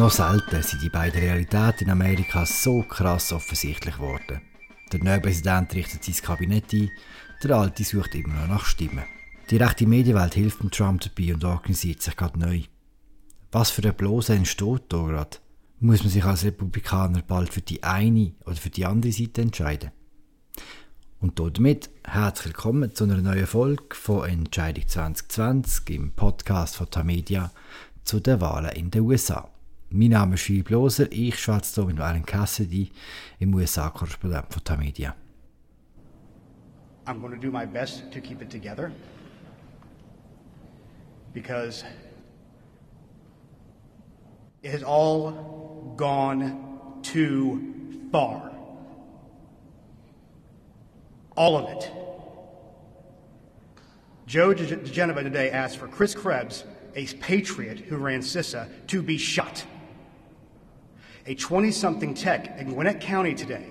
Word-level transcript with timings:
Noch 0.00 0.10
selten 0.10 0.62
sind 0.62 0.80
die 0.80 0.88
beiden 0.88 1.20
Realitäten 1.20 1.84
in 1.84 1.90
Amerika 1.90 2.46
so 2.46 2.80
krass 2.80 3.34
offensichtlich 3.34 3.96
geworden. 3.96 4.40
Der 4.90 5.04
neue 5.04 5.20
Präsident 5.20 5.74
richtet 5.74 6.02
sein 6.02 6.14
Kabinett 6.14 6.72
ein, 6.72 6.90
der 7.44 7.50
alte 7.50 7.84
sucht 7.84 8.14
immer 8.14 8.32
noch 8.32 8.48
nach 8.48 8.64
Stimmen. 8.64 9.04
Die 9.50 9.58
rechte 9.58 9.86
Medienwelt 9.86 10.32
hilft 10.32 10.62
dem 10.62 10.70
Trump 10.70 11.02
dabei 11.02 11.34
und 11.34 11.44
organisiert 11.44 12.00
sich 12.00 12.16
gerade 12.16 12.38
neu. 12.38 12.62
Was 13.52 13.72
für 13.72 13.86
ein 13.86 13.94
Blose 13.94 14.32
entsteht 14.32 14.84
da 14.88 15.02
gerade? 15.02 15.36
Muss 15.80 16.02
man 16.02 16.08
sich 16.08 16.24
als 16.24 16.46
Republikaner 16.46 17.20
bald 17.20 17.52
für 17.52 17.60
die 17.60 17.82
eine 17.82 18.32
oder 18.46 18.56
für 18.56 18.70
die 18.70 18.86
andere 18.86 19.12
Seite 19.12 19.42
entscheiden? 19.42 19.90
Und 21.20 21.38
damit 21.38 21.90
herzlich 22.04 22.46
willkommen 22.46 22.94
zu 22.94 23.04
einer 23.04 23.18
neuen 23.18 23.46
Folge 23.46 23.94
von 23.94 24.26
Entscheidung 24.26 24.88
2020 24.88 25.90
im 25.90 26.12
Podcast 26.12 26.76
von 26.76 26.90
Tamedia 26.90 27.50
zu 28.04 28.18
den 28.18 28.40
Wahlen 28.40 28.74
in 28.74 28.90
den 28.90 29.02
USA. 29.02 29.50
Mein 29.92 30.10
Name 30.10 30.36
ist 30.36 30.42
Philipp 30.42 30.70
Loser, 30.70 31.10
ich 31.10 31.36
schwätze 31.36 31.82
hier 31.82 31.86
mit 31.86 31.98
Alan 31.98 32.24
Cassidy, 32.24 32.92
im 33.40 33.52
USA-Korrespondent 33.52 34.46
von 34.48 34.62
Tamedia. 34.62 35.16
I'm 37.06 37.20
going 37.20 37.32
to 37.32 37.36
do 37.36 37.50
my 37.50 37.66
best 37.66 38.12
to 38.12 38.20
keep 38.20 38.40
it 38.40 38.48
together 38.48 38.92
because 41.34 41.84
it 44.62 44.70
has 44.70 44.84
all 44.84 45.92
gone 45.96 47.00
too 47.02 47.60
far. 48.12 48.52
All 51.36 51.56
of 51.56 51.68
it. 51.68 51.90
Joe 54.26 54.54
DeGenova 54.54 55.24
today 55.24 55.50
asked 55.50 55.78
for 55.78 55.88
Chris 55.88 56.14
Krebs, 56.14 56.62
a 56.94 57.06
patriot 57.14 57.80
who 57.80 57.96
ran 57.96 58.20
CISA, 58.20 58.68
to 58.86 59.02
be 59.02 59.18
shot. 59.18 59.64
A 61.26 61.34
20 61.34 61.70
something 61.70 62.14
tech 62.14 62.58
in 62.58 62.72
Gwinnett 62.72 63.00
County 63.00 63.34
today 63.34 63.66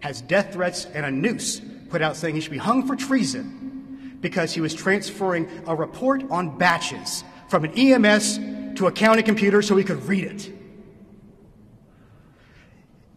has 0.00 0.20
death 0.20 0.52
threats 0.52 0.86
and 0.94 1.04
a 1.04 1.10
noose 1.10 1.60
put 1.90 2.02
out 2.02 2.16
saying 2.16 2.34
he 2.34 2.40
should 2.40 2.52
be 2.52 2.58
hung 2.58 2.86
for 2.86 2.96
treason 2.96 4.18
because 4.20 4.54
he 4.54 4.60
was 4.60 4.74
transferring 4.74 5.48
a 5.66 5.74
report 5.74 6.22
on 6.30 6.56
batches 6.56 7.24
from 7.48 7.64
an 7.64 7.72
EMS 7.72 8.38
to 8.76 8.86
a 8.86 8.92
county 8.92 9.22
computer 9.22 9.62
so 9.62 9.76
he 9.76 9.84
could 9.84 10.02
read 10.06 10.24
it. 10.24 10.50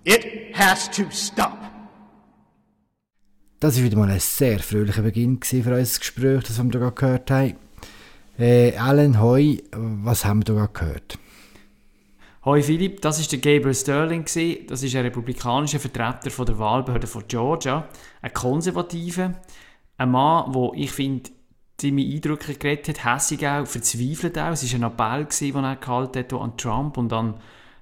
It 0.06 0.56
has 0.56 0.88
to 0.90 1.10
stop. 1.12 1.58
Das 3.60 3.76
war 3.76 3.84
wieder 3.84 3.98
mal 3.98 4.10
ein 4.10 4.20
sehr 4.20 4.60
fröhlicher 4.60 5.02
Beginn 5.02 5.40
für 5.42 5.74
unser 5.74 6.00
Gespräch, 6.00 6.44
das 6.44 6.58
wir 6.64 6.70
hier 6.72 6.92
gehört 6.92 7.32
haben. 7.32 7.56
Äh, 8.38 8.78
Alan, 8.78 9.20
hoi, 9.20 9.64
was 9.72 10.26
haben 10.26 10.48
wir 10.48 10.54
hier 10.54 10.70
gehört? 10.72 11.18
Hoi 12.46 12.62
Philipp, 12.62 13.02
das 13.02 13.20
ist 13.20 13.32
der 13.32 13.40
Gabriel 13.40 13.74
Sterling. 13.74 14.24
Das 14.68 14.84
ist 14.84 14.96
ein 14.96 15.02
republikanischer 15.02 15.80
Vertreter 15.80 16.30
von 16.30 16.46
der 16.46 16.60
Wahlbehörde 16.60 17.08
von 17.08 17.24
Georgia. 17.28 17.90
Ein 18.22 18.34
Konservativer. 18.34 19.34
Ein 19.98 20.12
Mann, 20.12 20.54
der 20.54 20.72
ich 20.76 20.92
finde, 20.92 21.32
ziemlich 21.78 22.16
eindrücklich 22.16 22.60
geredet 22.60 22.90
hat, 22.90 23.16
hässig 23.16 23.46
auch, 23.48 23.66
verzweifelt 23.66 24.38
auch. 24.38 24.52
Es 24.52 24.72
war 24.72 24.80
ein 24.80 24.92
Appell, 24.92 25.28
den 25.42 25.64
er 25.64 25.76
gehalten 25.76 26.20
hat 26.20 26.34
an 26.34 26.58
Trump 26.58 26.98
und 26.98 27.12
an 27.12 27.36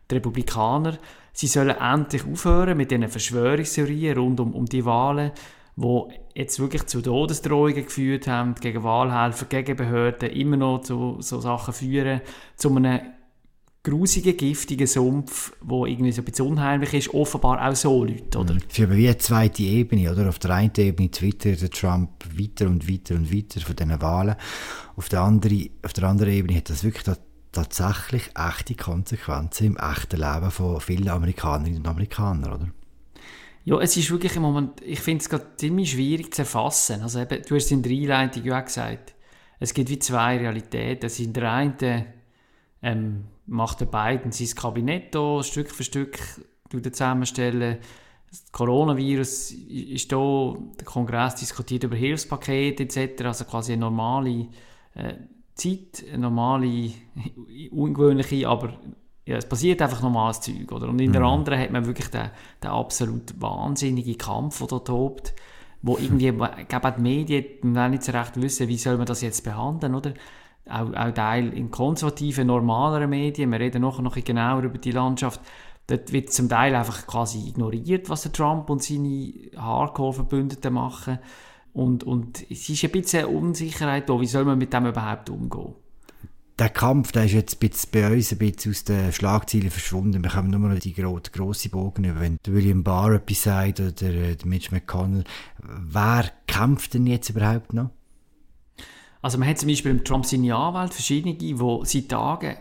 die 0.09 0.15
Republikaner. 0.15 0.97
Sie 1.33 1.47
sollen 1.47 1.77
endlich 1.77 2.25
aufhören 2.25 2.77
mit 2.77 2.91
diesen 2.91 3.09
Verschwörungstheorien 3.09 4.17
rund 4.17 4.39
um, 4.39 4.53
um 4.53 4.65
die 4.65 4.85
Wahlen 4.85 5.31
wo 5.75 6.09
jetzt 6.33 6.59
wirklich 6.59 6.85
zu 6.85 7.01
Todesdrohungen 7.01 7.83
geführt 7.83 8.27
haben, 8.27 8.55
gegen 8.55 8.83
Wahlhelfer, 8.83 9.45
gegen 9.45 9.75
Behörden, 9.75 10.29
immer 10.29 10.57
noch 10.57 10.81
zu 10.81 11.17
so 11.19 11.41
Sachen 11.41 11.73
führen, 11.73 12.21
zu 12.55 12.73
einem 12.73 13.01
grusigen, 13.85 14.35
giftigen 14.35 14.87
Sumpf, 14.87 15.53
wo 15.61 15.85
irgendwie 15.85 16.11
so 16.11 16.21
ein 16.21 16.25
bisschen 16.25 16.47
unheimlich 16.47 16.93
ist, 16.93 17.13
offenbar 17.13 17.65
auch 17.65 17.75
so 17.75 18.03
Leute, 18.03 18.37
oder? 18.37 18.55
Es 18.55 18.77
ist 18.77 18.83
aber 18.83 18.97
wie 18.97 19.07
eine 19.07 19.17
zweite 19.17 19.63
Ebene, 19.63 20.11
oder? 20.11 20.27
Auf 20.27 20.39
der 20.39 20.51
einen 20.51 20.71
Ebene 20.75 21.09
twittert 21.09 21.61
der 21.61 21.69
Trump 21.69 22.09
weiter 22.37 22.67
und 22.67 22.89
weiter 22.91 23.15
und 23.15 23.33
weiter 23.33 23.61
von 23.61 23.75
diesen 23.75 24.01
Wahlen. 24.01 24.35
Auf 24.97 25.07
der, 25.07 25.21
anderen, 25.21 25.69
auf 25.83 25.93
der 25.93 26.03
anderen 26.05 26.33
Ebene 26.33 26.57
hat 26.57 26.69
das 26.69 26.83
wirklich 26.83 27.15
tatsächlich 27.51 28.31
echte 28.35 28.75
Konsequenzen 28.75 29.67
im 29.67 29.77
echten 29.77 30.19
Leben 30.19 30.51
von 30.51 30.81
vielen 30.81 31.07
Amerikanerinnen 31.07 31.79
und 31.79 31.87
Amerikanern, 31.87 32.53
oder? 32.53 32.67
Ja, 33.63 33.79
es 33.79 33.95
ist 33.97 34.11
wirklich 34.11 34.35
im 34.35 34.41
Moment, 34.41 34.81
ich 34.81 34.99
finde 34.99 35.23
es 35.23 35.29
gerade 35.29 35.45
ziemlich 35.57 35.91
schwierig 35.91 36.33
zu 36.33 36.41
erfassen. 36.41 37.01
Also 37.01 37.19
eben, 37.19 37.41
du 37.47 37.55
hast 37.55 37.71
in 37.71 37.81
der 37.81 37.91
Einleitung 37.91 38.43
ja 38.43 38.59
auch 38.59 38.65
gesagt, 38.65 39.15
es 39.59 39.73
gibt 39.73 39.89
wie 39.89 39.99
zwei 39.99 40.37
Realitäten. 40.37 41.05
Es 41.05 41.19
in 41.19 41.33
der 41.33 41.51
einen 41.51 42.05
ähm, 42.85 43.25
macht 43.47 43.81
der 43.81 43.87
Biden 43.87 44.31
sein 44.31 44.55
Kabinett 44.55 45.15
hier, 45.15 45.43
Stück 45.43 45.71
für 45.71 45.83
Stück 45.83 46.19
zusammenstellen. 46.69 47.79
Das 48.29 48.51
Coronavirus 48.51 49.51
ist 49.51 50.11
da, 50.11 50.53
der 50.77 50.85
Kongress 50.85 51.35
diskutiert 51.35 51.83
über 51.83 51.95
Hilfspakete 51.95 52.83
etc., 52.83 53.23
also 53.23 53.45
quasi 53.45 53.73
eine 53.73 53.81
normale 53.81 54.47
äh, 54.93 55.15
Zeit, 55.55 56.05
eine 56.09 56.19
normale, 56.19 56.91
ungewöhnliche, 57.71 58.47
aber 58.47 58.73
ja, 59.25 59.37
es 59.37 59.49
passiert 59.49 59.81
einfach 59.81 60.03
normales 60.03 60.41
Zeug, 60.41 60.71
oder? 60.71 60.87
Und 60.87 60.99
in 60.99 61.09
mhm. 61.09 61.13
der 61.13 61.23
anderen 61.23 61.59
hat 61.59 61.71
man 61.71 61.87
wirklich 61.87 62.09
den, 62.09 62.29
den 62.61 62.69
absolut 62.69 63.41
wahnsinnigen 63.41 64.17
Kampf, 64.17 64.59
der 64.59 64.67
da 64.67 64.79
tobt, 64.79 65.33
wo 65.81 65.97
irgendwie, 65.97 66.31
glaube 66.67 66.93
die 66.97 67.01
Medien 67.01 67.45
nicht 67.89 68.03
so 68.03 68.11
recht 68.11 68.39
wissen, 68.39 68.67
wie 68.67 68.77
soll 68.77 68.97
man 68.97 69.07
das 69.07 69.21
jetzt 69.21 69.43
behandeln, 69.43 69.95
oder? 69.95 70.13
Auch, 70.67 70.93
auch 70.93 71.13
Teil 71.13 71.53
in 71.53 71.69
konservativen, 71.69 72.47
normaleren 72.47 73.09
Medien, 73.09 73.51
wir 73.51 73.59
reden 73.59 73.83
nachher 73.83 74.01
noch 74.01 74.15
genauer 74.15 74.63
über 74.63 74.77
die 74.77 74.91
Landschaft, 74.91 75.39
dort 75.87 76.11
wird 76.11 76.33
zum 76.33 76.49
Teil 76.49 76.73
einfach 76.75 77.05
quasi 77.05 77.47
ignoriert, 77.47 78.09
was 78.09 78.23
der 78.23 78.31
Trump 78.31 78.69
und 78.69 78.81
seine 78.81 79.31
Hardcore-Verbündeten 79.55 80.73
machen. 80.73 81.19
Und, 81.73 82.03
und 82.03 82.49
es 82.49 82.67
ist 82.69 82.83
ein 82.83 82.91
bisschen 82.91 83.25
Unsicherheit 83.25 84.09
da, 84.09 84.19
wie 84.19 84.25
soll 84.25 84.45
man 84.45 84.57
mit 84.57 84.73
dem 84.73 84.87
überhaupt 84.87 85.29
umgehen? 85.29 85.75
der 86.57 86.69
Kampf, 86.69 87.11
der 87.11 87.25
ist 87.25 87.33
jetzt 87.33 87.91
bei 87.91 88.11
uns 88.11 88.31
ein 88.31 88.37
bisschen 88.37 88.71
aus 88.71 88.83
den 88.85 89.11
Schlagzeilen 89.11 89.69
verschwunden. 89.69 90.23
Wir 90.23 90.33
haben 90.33 90.49
nur 90.49 90.69
noch 90.69 90.79
die 90.79 90.93
gro 90.93 91.19
grossen 91.31 91.71
Bogen 91.71 92.05
über. 92.05 92.21
Wenn 92.21 92.39
William 92.45 92.83
Barr 92.83 93.13
etwas 93.15 93.43
sagt 93.43 93.79
oder 93.79 94.03
äh, 94.03 94.37
Mitch 94.45 94.71
McConnell, 94.71 95.25
wer 95.61 96.31
kämpft 96.47 96.93
denn 96.93 97.07
jetzt 97.07 97.29
überhaupt 97.29 97.73
noch? 97.73 97.89
Also 99.25 99.39
man 99.39 99.49
hat 99.49 99.57
zum 99.57 99.69
Beispiel 99.69 99.89
im 99.89 100.03
Trump 100.03 100.23
seine 100.23 100.55
Anwälte, 100.55 100.93
verschiedene, 100.93 101.33
die 101.33 101.57
seit 101.81 102.09
Tagen 102.09 102.57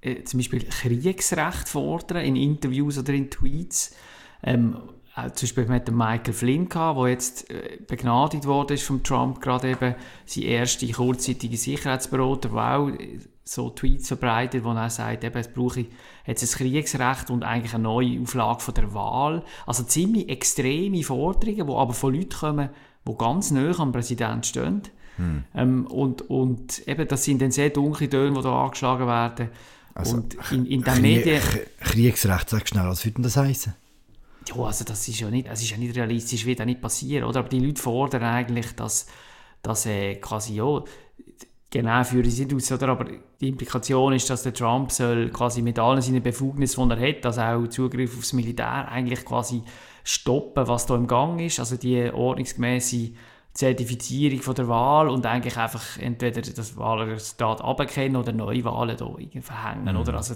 äh, 0.00 0.22
zum 0.22 0.38
Beispiel 0.38 0.60
Kriegsrecht 0.60 1.68
fordern, 1.68 2.24
in 2.24 2.36
Interviews 2.36 2.96
oder 2.96 3.12
in 3.12 3.28
Tweets. 3.30 3.94
Ähm, 4.42 4.78
auch 5.14 5.30
zum 5.32 5.46
Beispiel 5.46 5.66
mit 5.66 5.86
dem 5.86 5.98
Michael 5.98 6.32
Flynn 6.32 6.70
der 6.70 7.08
jetzt 7.08 7.50
äh, 7.50 7.76
begnadigt 7.86 8.46
worden 8.46 8.72
ist 8.72 8.84
von 8.84 9.02
Trump, 9.02 9.42
gerade 9.42 9.72
eben 9.72 9.94
sein 10.24 10.44
erster 10.44 10.86
kurzzeitige 10.86 11.58
Sicherheitsberater, 11.58 12.48
der 12.48 12.78
auch 12.78 12.90
so 13.44 13.68
Tweets 13.68 14.08
verbreitet, 14.08 14.64
wo 14.64 14.70
er 14.70 14.88
sagt, 14.88 15.22
eben, 15.22 15.36
es 15.36 15.52
brauche 15.52 15.84
jetzt 16.24 16.42
ein 16.42 16.58
Kriegsrecht 16.58 17.28
und 17.28 17.44
eigentlich 17.44 17.74
eine 17.74 17.82
neue 17.82 18.22
Auflage 18.22 18.60
von 18.60 18.72
der 18.72 18.94
Wahl. 18.94 19.44
Also 19.66 19.82
ziemlich 19.82 20.30
extreme 20.30 21.02
Forderungen, 21.02 21.66
die 21.66 21.74
aber 21.74 21.92
von 21.92 22.14
Leuten 22.14 22.30
kommen, 22.30 22.70
die 23.06 23.16
ganz 23.18 23.50
nah 23.50 23.78
am 23.78 23.92
Präsidenten 23.92 24.44
stehen. 24.44 24.82
Hm. 25.16 25.44
Ähm, 25.54 25.86
und, 25.86 26.22
und 26.28 26.86
eben, 26.86 27.08
das 27.08 27.24
sind 27.24 27.42
dann 27.42 27.50
sehr 27.50 27.70
dunkle 27.70 28.08
Töne, 28.08 28.36
die 28.36 28.42
da 28.42 28.64
angeschlagen 28.64 29.06
werden. 29.06 29.48
Also, 29.94 30.16
und 30.16 30.36
in, 30.50 30.66
in 30.66 30.82
den 30.82 31.00
Medien... 31.00 31.40
Kriegsrecht, 31.80 32.50
sag 32.50 32.68
schnell, 32.68 32.86
was 32.86 33.04
würde 33.04 33.22
das 33.22 33.36
heißen? 33.36 33.74
Ja, 34.48 34.62
also 34.62 34.84
das 34.84 35.08
ist 35.08 35.18
ja 35.18 35.30
nicht, 35.30 35.48
das 35.48 35.62
ist 35.62 35.70
ja 35.70 35.76
nicht 35.76 35.96
realistisch, 35.96 36.46
wird 36.46 36.60
auch 36.60 36.66
nicht 36.66 36.80
passieren, 36.80 37.24
oder? 37.24 37.40
Aber 37.40 37.48
die 37.48 37.58
Leute 37.58 37.80
fordern 37.80 38.22
eigentlich, 38.22 38.72
dass, 38.76 39.06
dass 39.62 39.86
äh, 39.86 40.16
quasi, 40.16 40.54
ja, 40.54 40.84
genau 41.70 42.04
führen 42.04 42.30
sie 42.30 42.44
nicht 42.44 42.54
aus, 42.54 42.70
oder? 42.72 42.88
Aber 42.88 43.06
die 43.40 43.48
Implikation 43.48 44.12
ist, 44.12 44.30
dass 44.30 44.44
der 44.44 44.54
Trump 44.54 44.92
soll 44.92 45.30
quasi 45.30 45.62
mit 45.62 45.78
allen 45.78 46.00
seinen 46.00 46.22
Befugnissen, 46.22 46.88
die 46.88 46.94
er 46.94 47.08
hat, 47.08 47.26
also 47.26 47.40
auch 47.40 47.66
Zugriff 47.68 48.16
aufs 48.16 48.32
Militär, 48.34 48.88
eigentlich 48.88 49.24
quasi 49.24 49.62
stoppen, 50.04 50.68
was 50.68 50.86
da 50.86 50.94
im 50.94 51.06
Gang 51.06 51.40
ist, 51.40 51.58
also 51.58 51.76
die 51.76 52.10
ordnungsgemäße 52.10 53.10
Zertifizierung 53.56 54.42
von 54.42 54.54
der 54.54 54.68
Wahl 54.68 55.08
und 55.08 55.24
eigentlich 55.24 55.56
einfach 55.56 55.98
entweder 55.98 56.42
das 56.42 56.76
Wahlresultat 56.76 57.62
aberkennen 57.62 58.16
oder 58.16 58.32
Neuwahlen 58.32 58.96
da 58.98 59.16
verhängen, 59.40 59.94
mhm. 59.94 60.00
oder? 60.00 60.14
Also 60.14 60.34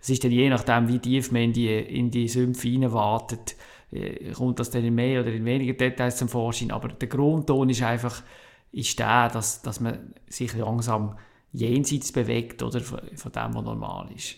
es 0.00 0.08
ist 0.08 0.22
dann 0.22 0.30
je 0.30 0.48
nachdem, 0.48 0.86
wie 0.86 1.00
tief 1.00 1.32
man 1.32 1.42
in 1.42 1.52
die, 1.52 1.68
in 1.68 2.12
die 2.12 2.28
Sümpfe 2.28 2.68
reinwartet, 2.68 3.56
äh, 3.90 4.30
kommt 4.32 4.60
das 4.60 4.70
dann 4.70 4.84
in 4.84 4.94
mehr 4.94 5.20
oder 5.20 5.32
in 5.32 5.44
weniger 5.44 5.72
Details 5.72 6.16
zum 6.16 6.28
Vorschein, 6.28 6.70
aber 6.70 6.88
der 6.88 7.08
Grundton 7.08 7.68
ist 7.70 7.82
einfach, 7.82 8.22
ist 8.70 8.96
der, 9.00 9.28
dass, 9.28 9.62
dass 9.62 9.80
man 9.80 10.14
sich 10.28 10.54
langsam 10.54 11.18
jenseits 11.52 12.12
bewegt 12.12 12.62
oder 12.62 12.80
von, 12.80 13.00
von 13.16 13.32
dem, 13.32 13.54
was 13.54 13.64
normal 13.64 14.08
ist. 14.14 14.36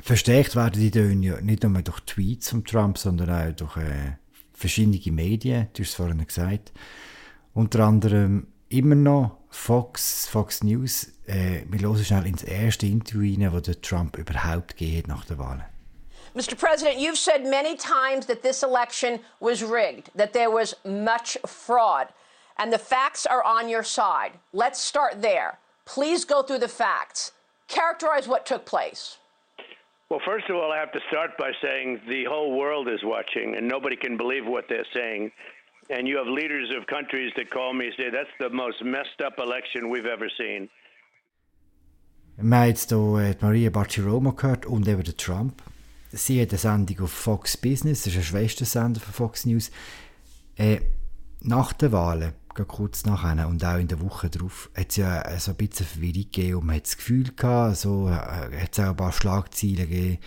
Verstärkt 0.00 0.56
werden 0.56 0.80
die 0.80 0.90
Töne 0.90 1.24
ja 1.26 1.40
nicht 1.40 1.62
nur 1.62 1.80
durch 1.80 2.00
Tweets 2.00 2.50
von 2.50 2.64
Trump, 2.64 2.98
sondern 2.98 3.30
auch 3.30 3.54
durch 3.54 3.76
äh, 3.76 4.16
verschiedene 4.52 5.00
Medien, 5.12 5.68
du 5.74 5.82
hast 5.82 5.90
es 5.90 5.94
vorhin 5.94 6.26
gesagt. 6.26 6.72
Unter 7.54 7.80
anderem 7.80 8.46
immer 8.68 8.94
noch 8.94 9.38
Fox, 9.50 10.28
Fox 10.28 10.62
News. 10.62 11.12
Äh, 11.26 11.62
wir 11.68 11.80
hören 11.80 12.04
schnell 12.04 12.26
ins 12.26 12.42
erste 12.42 12.86
Interview 12.86 13.34
rein, 13.40 13.62
das 13.62 13.80
Trump 13.80 14.16
überhaupt 14.16 14.76
gegeben 14.76 15.08
nach 15.08 15.24
der 15.24 15.38
Wahl. 15.38 15.68
Mr. 16.34 16.54
President, 16.54 17.00
you've 17.00 17.18
said 17.18 17.44
many 17.44 17.74
times 17.74 18.26
that 18.26 18.42
this 18.42 18.62
election 18.62 19.18
was 19.40 19.62
rigged, 19.62 20.10
that 20.14 20.32
there 20.32 20.50
was 20.50 20.76
much 20.84 21.38
fraud, 21.46 22.08
and 22.58 22.72
the 22.72 22.78
facts 22.78 23.26
are 23.26 23.42
on 23.42 23.68
your 23.68 23.82
side. 23.82 24.32
Let's 24.52 24.78
start 24.78 25.22
there. 25.22 25.58
Please 25.84 26.24
go 26.24 26.42
through 26.42 26.60
the 26.60 26.68
facts. 26.68 27.32
Characterize 27.66 28.28
what 28.28 28.44
took 28.44 28.66
place. 28.66 29.18
Well, 30.10 30.20
first 30.24 30.48
of 30.48 30.56
all, 30.56 30.70
I 30.72 30.78
have 30.78 30.92
to 30.92 31.00
start 31.08 31.36
by 31.38 31.52
saying 31.62 32.00
the 32.08 32.24
whole 32.24 32.56
world 32.56 32.88
is 32.88 33.00
watching, 33.02 33.56
and 33.56 33.66
nobody 33.66 33.96
can 33.96 34.16
believe 34.16 34.46
what 34.46 34.64
they're 34.68 34.86
saying. 34.94 35.32
And 35.90 36.06
you 36.06 36.18
have 36.18 36.28
leaders 36.28 36.70
of 36.78 36.86
countries 36.86 37.32
that 37.36 37.50
call 37.50 37.72
me 37.72 37.86
and 37.86 37.94
say 37.96 38.10
that's 38.10 38.34
the 38.38 38.50
most 38.50 38.84
messed 38.84 39.20
up 39.24 39.38
election 39.38 39.90
we've 39.90 40.06
ever 40.06 40.28
seen. 40.36 40.68
Wir 42.36 42.56
haben 42.56 42.68
jetzt 42.68 42.90
hier 42.90 43.18
äh, 43.18 43.34
Maria 43.40 43.70
Bartiromo 43.70 44.32
gehört 44.32 44.66
und 44.66 44.86
eben 44.86 45.02
Trump. 45.16 45.62
Sie 46.12 46.40
hat 46.40 46.50
eine 46.50 46.58
Sendung 46.58 47.00
auf 47.00 47.10
Fox 47.10 47.56
Business, 47.56 48.04
das 48.04 48.12
ist 48.12 48.18
ein 48.18 48.22
Schwestersender 48.22 49.00
von 49.00 49.12
Fox 49.12 49.44
News. 49.44 49.70
Äh, 50.56 50.80
nach 51.40 51.72
den 51.72 51.90
Wahlen, 51.92 52.34
kurz 52.66 53.04
nachher 53.04 53.48
und 53.48 53.64
auch 53.64 53.78
in 53.78 53.88
der 53.88 54.00
Woche 54.00 54.30
darauf, 54.30 54.70
hat 54.76 54.90
es 54.90 54.96
ja 54.96 55.38
so 55.38 55.52
ein 55.52 55.56
bisschen 55.56 55.86
Verwirrung 55.86 56.14
gegeben 56.14 56.54
und 56.56 56.66
man 56.66 56.76
hat 56.76 56.84
das 56.84 56.96
Gefühl 56.96 57.32
gehabt, 57.34 57.76
so, 57.76 58.08
äh, 58.08 58.12
hat 58.12 58.72
es 58.72 58.80
auch 58.80 58.90
ein 58.90 58.96
paar 58.96 59.12
Schlagzeilen 59.12 59.88
gegeben, 59.88 60.18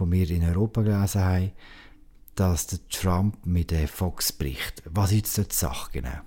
die 0.00 0.12
wir 0.12 0.30
in 0.30 0.44
Europa 0.44 0.82
gelesen 0.82 1.24
haben, 1.24 1.52
dass 2.34 2.66
der 2.66 2.78
Trump 2.88 3.44
mit 3.44 3.70
der 3.70 3.88
Fox 3.88 4.32
bricht. 4.32 4.82
Was 4.86 5.12
ist 5.12 5.16
jetzt 5.18 5.38
dort 5.38 5.52
die 5.52 5.56
Sache 5.56 5.90
genau? 5.92 6.20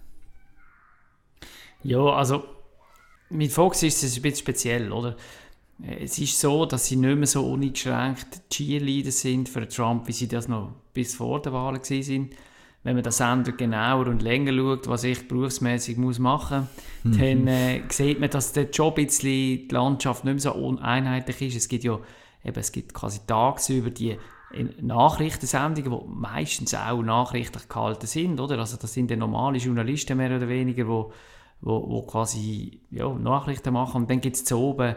Ja, 1.83 1.99
also 1.99 2.43
mit 3.29 3.51
Fox 3.51 3.83
ist 3.83 4.03
es 4.03 4.15
ein 4.15 4.21
bisschen 4.21 4.39
speziell, 4.39 4.91
oder? 4.91 5.15
Es 5.99 6.17
ist 6.19 6.39
so, 6.39 6.65
dass 6.65 6.85
sie 6.85 6.95
nicht 6.95 7.17
mehr 7.17 7.27
so 7.27 7.45
uneingeschränkt 7.51 8.49
Cheerleader 8.49 9.11
sind 9.11 9.49
für 9.49 9.67
Trump, 9.67 10.07
wie 10.07 10.13
sie 10.13 10.27
das 10.27 10.47
noch 10.47 10.73
bis 10.93 11.15
vor 11.15 11.41
der 11.41 11.51
Wahl 11.53 11.75
waren. 11.75 12.29
Wenn 12.83 12.95
man 12.95 13.03
das 13.03 13.17
Sender 13.17 13.51
genauer 13.51 14.07
und 14.07 14.21
länger 14.21 14.53
schaut, 14.53 14.87
was 14.87 15.03
ich 15.03 15.27
berufsmäßig 15.27 15.97
muss 15.97 16.19
machen 16.19 16.69
muss, 17.03 17.17
mhm. 17.17 17.19
dann 17.19 17.47
äh, 17.47 17.81
sieht 17.89 18.19
man, 18.19 18.29
dass 18.29 18.53
der 18.53 18.69
Job 18.69 18.97
ein 18.99 19.07
bisschen, 19.07 19.67
die 19.67 19.67
Landschaft 19.71 20.23
nicht 20.23 20.33
mehr 20.33 20.41
so 20.41 20.53
uneinheitlich 20.53 21.41
ist. 21.41 21.55
Es 21.55 21.67
gibt 21.67 21.83
ja 21.83 21.99
eben, 22.43 22.59
es 22.59 22.71
gibt 22.71 22.93
quasi 22.93 23.19
tagsüber 23.25 23.89
die 23.89 24.17
Nachrichtensendungen, 24.81 25.91
die 25.91 26.07
meistens 26.07 26.73
auch 26.73 27.01
nachrichtlich 27.01 27.67
gehalten 27.67 28.07
sind, 28.07 28.39
oder? 28.39 28.59
Also 28.59 28.77
das 28.77 28.93
sind 28.93 29.09
die 29.09 29.15
normale 29.15 29.57
Journalisten 29.57 30.17
mehr 30.17 30.35
oder 30.35 30.47
weniger, 30.47 30.83
die 30.83 30.89
wo, 31.61 31.89
wo 31.89 32.01
quasi 32.03 32.81
ja, 32.91 33.09
Nachrichten 33.09 33.73
machen. 33.73 34.03
Und 34.03 34.09
dann 34.09 34.21
gibt 34.21 34.35
es 34.35 34.45
zu 34.45 34.57
oben 34.57 34.95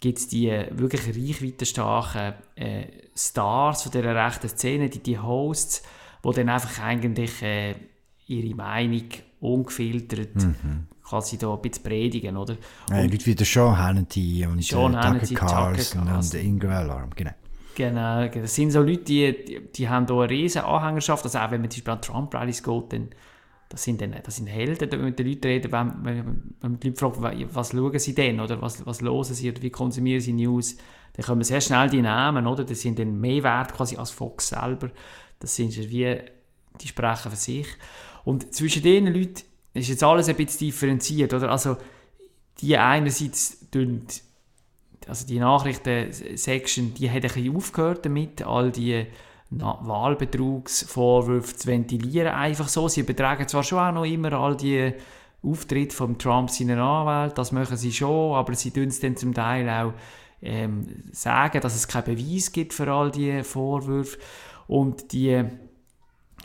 gibt's 0.00 0.28
die 0.28 0.50
wirklich 0.70 1.06
reichweitenstarken 1.06 2.34
äh, 2.56 2.86
Stars 3.16 3.84
von 3.84 3.92
dieser 3.92 4.14
rechten 4.14 4.48
Szene, 4.48 4.90
die, 4.90 4.98
die 4.98 5.18
Hosts, 5.18 5.82
die 6.24 6.30
dann 6.34 6.48
einfach 6.50 6.82
eigentlich 6.82 7.42
äh, 7.42 7.74
ihre 8.26 8.54
Meinung 8.54 9.08
ungefiltert 9.40 10.36
mhm. 10.36 10.88
quasi 11.02 11.38
da 11.38 11.54
ein 11.54 11.62
bisschen 11.62 11.84
predigen, 11.84 12.36
oder? 12.36 12.56
Ja, 12.90 13.02
Leute 13.02 13.24
wie 13.24 13.34
der 13.34 13.46
Sean 13.46 13.78
Hannity 13.78 14.46
und 14.46 14.62
Sean 14.62 14.94
äh, 14.94 14.96
Hannity, 14.98 15.34
Tucker 15.34 15.46
Carlson 15.46 16.08
und 16.08 16.34
Ingrid 16.34 16.70
Alarm, 16.70 17.10
genau. 17.14 17.32
Genau, 17.74 18.28
das 18.28 18.54
sind 18.54 18.70
so 18.70 18.80
Leute, 18.80 19.02
die, 19.04 19.44
die, 19.44 19.60
die 19.72 19.88
haben 19.88 20.06
hier 20.06 20.16
eine 20.16 20.30
riesen 20.30 20.62
Anhängerschaft, 20.62 21.24
also 21.24 21.38
auch 21.38 21.50
wenn 21.50 21.60
man 21.60 21.70
zum 21.70 21.80
Beispiel 21.80 21.92
an 21.92 22.02
Trump-Rallies 22.02 22.62
geht, 22.62 22.92
dann 22.92 23.08
das 23.68 23.82
sind, 23.82 24.00
dann, 24.00 24.14
das 24.22 24.36
sind 24.36 24.46
Helden, 24.46 24.90
wenn 24.92 25.00
man 25.00 25.08
mit 25.08 25.18
den 25.18 25.26
Leuten 25.26 25.72
wenn, 25.72 26.04
wenn, 26.04 26.16
wenn 26.60 26.70
man 26.70 26.80
die 26.80 26.88
Leute 26.88 27.00
fragt, 27.00 27.20
was 27.54 27.72
schauen 27.72 27.98
sie 27.98 28.14
denn, 28.14 28.38
oder 28.38 28.62
was, 28.62 28.86
was 28.86 29.00
hören 29.00 29.24
sie, 29.24 29.50
oder 29.50 29.62
wie 29.62 29.70
konsumieren 29.70 30.20
sie 30.20 30.32
News, 30.32 30.76
dann 31.14 31.26
kommen 31.26 31.42
sehr 31.42 31.60
schnell 31.60 31.88
die 31.88 32.02
Namen, 32.02 32.46
oder? 32.46 32.64
Das 32.64 32.80
sind 32.80 32.98
dann 32.98 33.20
mehr 33.20 33.42
wert 33.42 33.72
quasi 33.72 33.96
als 33.96 34.10
Fox 34.10 34.48
selber. 34.48 34.90
Das 35.40 35.56
sind 35.56 35.76
wie, 35.76 36.18
die 36.80 36.88
sprechen 36.88 37.30
für 37.30 37.36
sich. 37.36 37.66
Und 38.24 38.54
zwischen 38.54 38.82
diesen 38.82 39.12
Leuten 39.12 39.42
ist 39.72 39.88
jetzt 39.88 40.04
alles 40.04 40.28
ein 40.28 40.36
bisschen 40.36 40.68
differenziert, 40.68 41.34
oder? 41.34 41.50
Also, 41.50 41.76
die 42.60 42.76
einerseits 42.76 43.68
tun, 43.70 44.06
also 45.08 45.26
die 45.26 45.38
Nachrichten-Section, 45.38 46.94
die 46.94 47.08
hat 47.08 47.16
ein 47.16 47.22
bisschen 47.22 47.56
aufgehört 47.56 48.04
damit, 48.04 48.42
all 48.42 48.70
die 48.70 49.06
Wahlbetrugsvorwürfe 49.50 51.56
zu 51.56 51.68
ventilieren. 51.68 52.28
Einfach 52.28 52.68
so. 52.68 52.88
Sie 52.88 53.00
übertragen 53.00 53.46
zwar 53.46 53.62
schon 53.62 53.78
auch 53.78 53.92
noch 53.92 54.04
immer 54.04 54.32
all 54.32 54.56
die 54.56 54.92
Auftritte 55.42 55.94
von 55.94 56.18
Trump 56.18 56.50
seiner 56.50 56.82
Anwälte, 56.82 57.34
das 57.34 57.52
machen 57.52 57.76
sie 57.76 57.92
schon, 57.92 58.34
aber 58.34 58.54
sie 58.54 58.70
tun 58.70 58.88
es 58.88 59.00
dann 59.00 59.16
zum 59.16 59.34
Teil 59.34 59.68
auch 59.68 59.92
ähm, 60.40 60.86
sagen, 61.12 61.60
dass 61.60 61.74
es 61.74 61.86
keinen 61.86 62.16
Beweis 62.16 62.50
gibt 62.50 62.72
für 62.72 62.90
all 62.90 63.10
diese 63.10 63.44
Vorwürfe. 63.44 64.18
Und 64.66 65.12
die, 65.12 65.44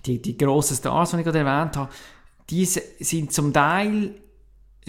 die, 0.06 0.22
die 0.22 0.38
grossen 0.38 0.76
Stars, 0.76 1.12
die 1.12 1.18
ich 1.18 1.24
gerade 1.24 1.40
erwähnt 1.40 1.78
habe, 1.78 1.90
die 2.50 2.66
sind 2.66 3.32
zum 3.32 3.54
Teil 3.54 4.16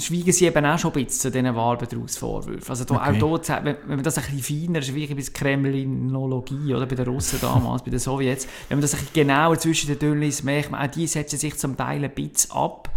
schweigen 0.01 0.33
sie 0.33 0.47
eben 0.47 0.65
auch 0.65 0.79
schon 0.79 0.93
ein 0.93 1.05
bisschen 1.05 1.21
zu 1.21 1.31
diesen 1.31 1.55
Wahlbetrugsvorwürfen. 1.55 2.69
Also 2.69 2.85
da, 2.85 2.95
okay. 2.95 3.11
auch 3.11 3.19
dort, 3.19 3.49
wenn, 3.49 3.77
wenn 3.87 3.97
man 3.97 4.03
das 4.03 4.19
ein 4.19 4.25
bisschen 4.37 4.67
feiner, 4.67 4.81
ist 4.81 4.95
wie 4.95 5.09
ein 5.09 5.17
bisschen 5.17 5.35
Kremlinologie, 5.35 6.75
oder, 6.75 6.87
bei 6.87 6.97
den 6.97 7.07
Russen 7.09 7.39
damals, 7.41 7.83
bei 7.83 7.91
den 7.91 8.01
Sowjets, 8.01 8.47
wenn 8.69 8.79
man 8.79 8.83
das 8.83 8.95
ein 8.95 9.01
bisschen 9.01 9.15
genauer 9.15 9.59
zwischen 9.59 9.89
den 9.89 9.99
Dünnen 9.99 10.21
liest, 10.21 10.45
merkt 10.45 10.71
man, 10.71 10.87
auch 10.87 10.91
die 10.91 11.07
setzen 11.07 11.39
sich 11.39 11.57
zum 11.57 11.77
Teil 11.77 12.05
ein 12.05 12.11
bisschen 12.11 12.53
ab. 12.53 12.91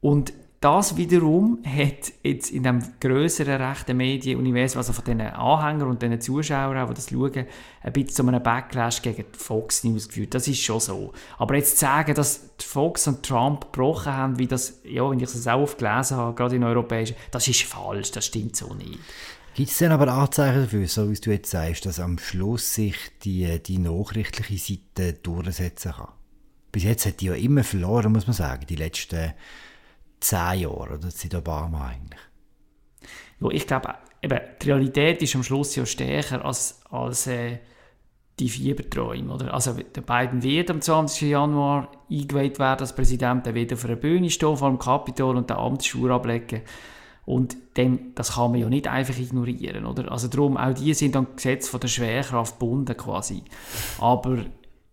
Und 0.00 0.32
das 0.64 0.96
wiederum 0.96 1.58
hat 1.62 2.14
jetzt 2.22 2.50
in 2.50 2.62
dem 2.62 2.82
grösseren 2.98 3.60
rechten 3.60 3.98
Medienuniversum, 3.98 4.78
also 4.78 4.94
von 4.94 5.04
den 5.04 5.20
Anhängern 5.20 5.90
und 5.90 6.00
den 6.00 6.18
Zuschauern, 6.18 6.88
die 6.88 6.94
das 6.94 7.10
schauen, 7.10 7.44
ein 7.82 7.92
bisschen 7.92 8.08
zu 8.08 8.26
einem 8.26 8.42
Backlash 8.42 9.02
gegen 9.02 9.26
Fox 9.36 9.84
News 9.84 10.08
geführt. 10.08 10.32
Das 10.32 10.48
ist 10.48 10.62
schon 10.62 10.80
so. 10.80 11.12
Aber 11.36 11.54
jetzt 11.54 11.78
zu 11.78 11.84
sagen, 11.84 12.14
dass 12.14 12.48
Fox 12.58 13.06
und 13.06 13.22
Trump 13.22 13.72
gebrochen 13.72 14.14
haben, 14.14 14.38
wie 14.38 14.46
das, 14.46 14.80
ja, 14.84 15.08
wenn 15.10 15.20
ich 15.20 15.30
das 15.30 15.46
auch 15.46 15.60
oft 15.60 15.76
gelesen 15.76 16.16
habe, 16.16 16.34
gerade 16.34 16.56
in 16.56 16.64
europäischen, 16.64 17.16
das 17.30 17.46
ist 17.46 17.64
falsch, 17.64 18.12
das 18.12 18.24
stimmt 18.24 18.56
so 18.56 18.72
nicht. 18.72 19.00
Gibt 19.54 19.70
es 19.70 19.76
denn 19.76 19.92
aber 19.92 20.08
Anzeichen 20.08 20.62
dafür, 20.62 20.88
so 20.88 21.10
wie 21.10 21.14
du 21.14 21.30
jetzt 21.30 21.50
sagst, 21.50 21.84
dass 21.84 22.00
am 22.00 22.18
Schluss 22.18 22.72
sich 22.74 22.96
die, 23.22 23.62
die 23.62 23.78
nachrichtliche 23.78 24.78
Seite 24.96 25.12
durchsetzen 25.12 25.92
kann? 25.92 26.08
Bis 26.72 26.84
jetzt 26.84 27.04
hat 27.04 27.20
die 27.20 27.26
ja 27.26 27.34
immer 27.34 27.64
verloren, 27.64 28.12
muss 28.12 28.26
man 28.26 28.34
sagen, 28.34 28.64
die 28.66 28.76
letzten 28.76 29.34
zehn 30.24 30.60
Jahren, 30.60 30.98
oder 30.98 31.10
seit 31.10 31.34
Obama 31.34 31.88
eigentlich. 31.88 32.20
Ja, 33.40 33.48
ich 33.50 33.66
glaube, 33.66 33.94
eben, 34.22 34.40
die 34.62 34.70
Realität 34.70 35.22
ist 35.22 35.34
am 35.34 35.42
Schluss 35.42 35.76
ja 35.76 35.84
stärker 35.84 36.44
als, 36.44 36.80
als 36.90 37.26
äh, 37.26 37.58
die 38.38 38.48
Fieberträume. 38.48 39.32
Oder? 39.32 39.52
Also 39.52 39.74
der 39.74 40.00
Biden 40.00 40.42
wird 40.42 40.70
am 40.70 40.80
20. 40.80 41.28
Januar 41.28 41.90
eingeweiht 42.10 42.58
werden 42.58 42.80
als 42.80 42.94
Präsident, 42.94 43.46
er 43.46 43.54
wird 43.54 43.72
auf 43.72 43.84
einer 43.84 43.96
Bühne 43.96 44.30
stehen 44.30 44.56
vor 44.56 44.68
dem 44.68 44.78
Kapitol 44.78 45.36
und 45.36 45.50
den 45.50 45.56
Amtsschwur 45.56 46.10
ablegen. 46.10 46.62
Und 47.26 47.56
dann, 47.74 48.12
das 48.14 48.34
kann 48.34 48.50
man 48.50 48.60
ja 48.60 48.68
nicht 48.68 48.86
einfach 48.86 49.16
ignorieren, 49.18 49.86
oder? 49.86 50.12
Also 50.12 50.28
darum, 50.28 50.58
auch 50.58 50.74
die 50.74 50.92
sind 50.92 51.16
am 51.16 51.28
Gesetz 51.34 51.68
von 51.68 51.80
der 51.80 51.88
Schwerkraft 51.88 52.58
gebunden 52.58 52.96
quasi. 52.96 53.42
Aber 53.98 54.44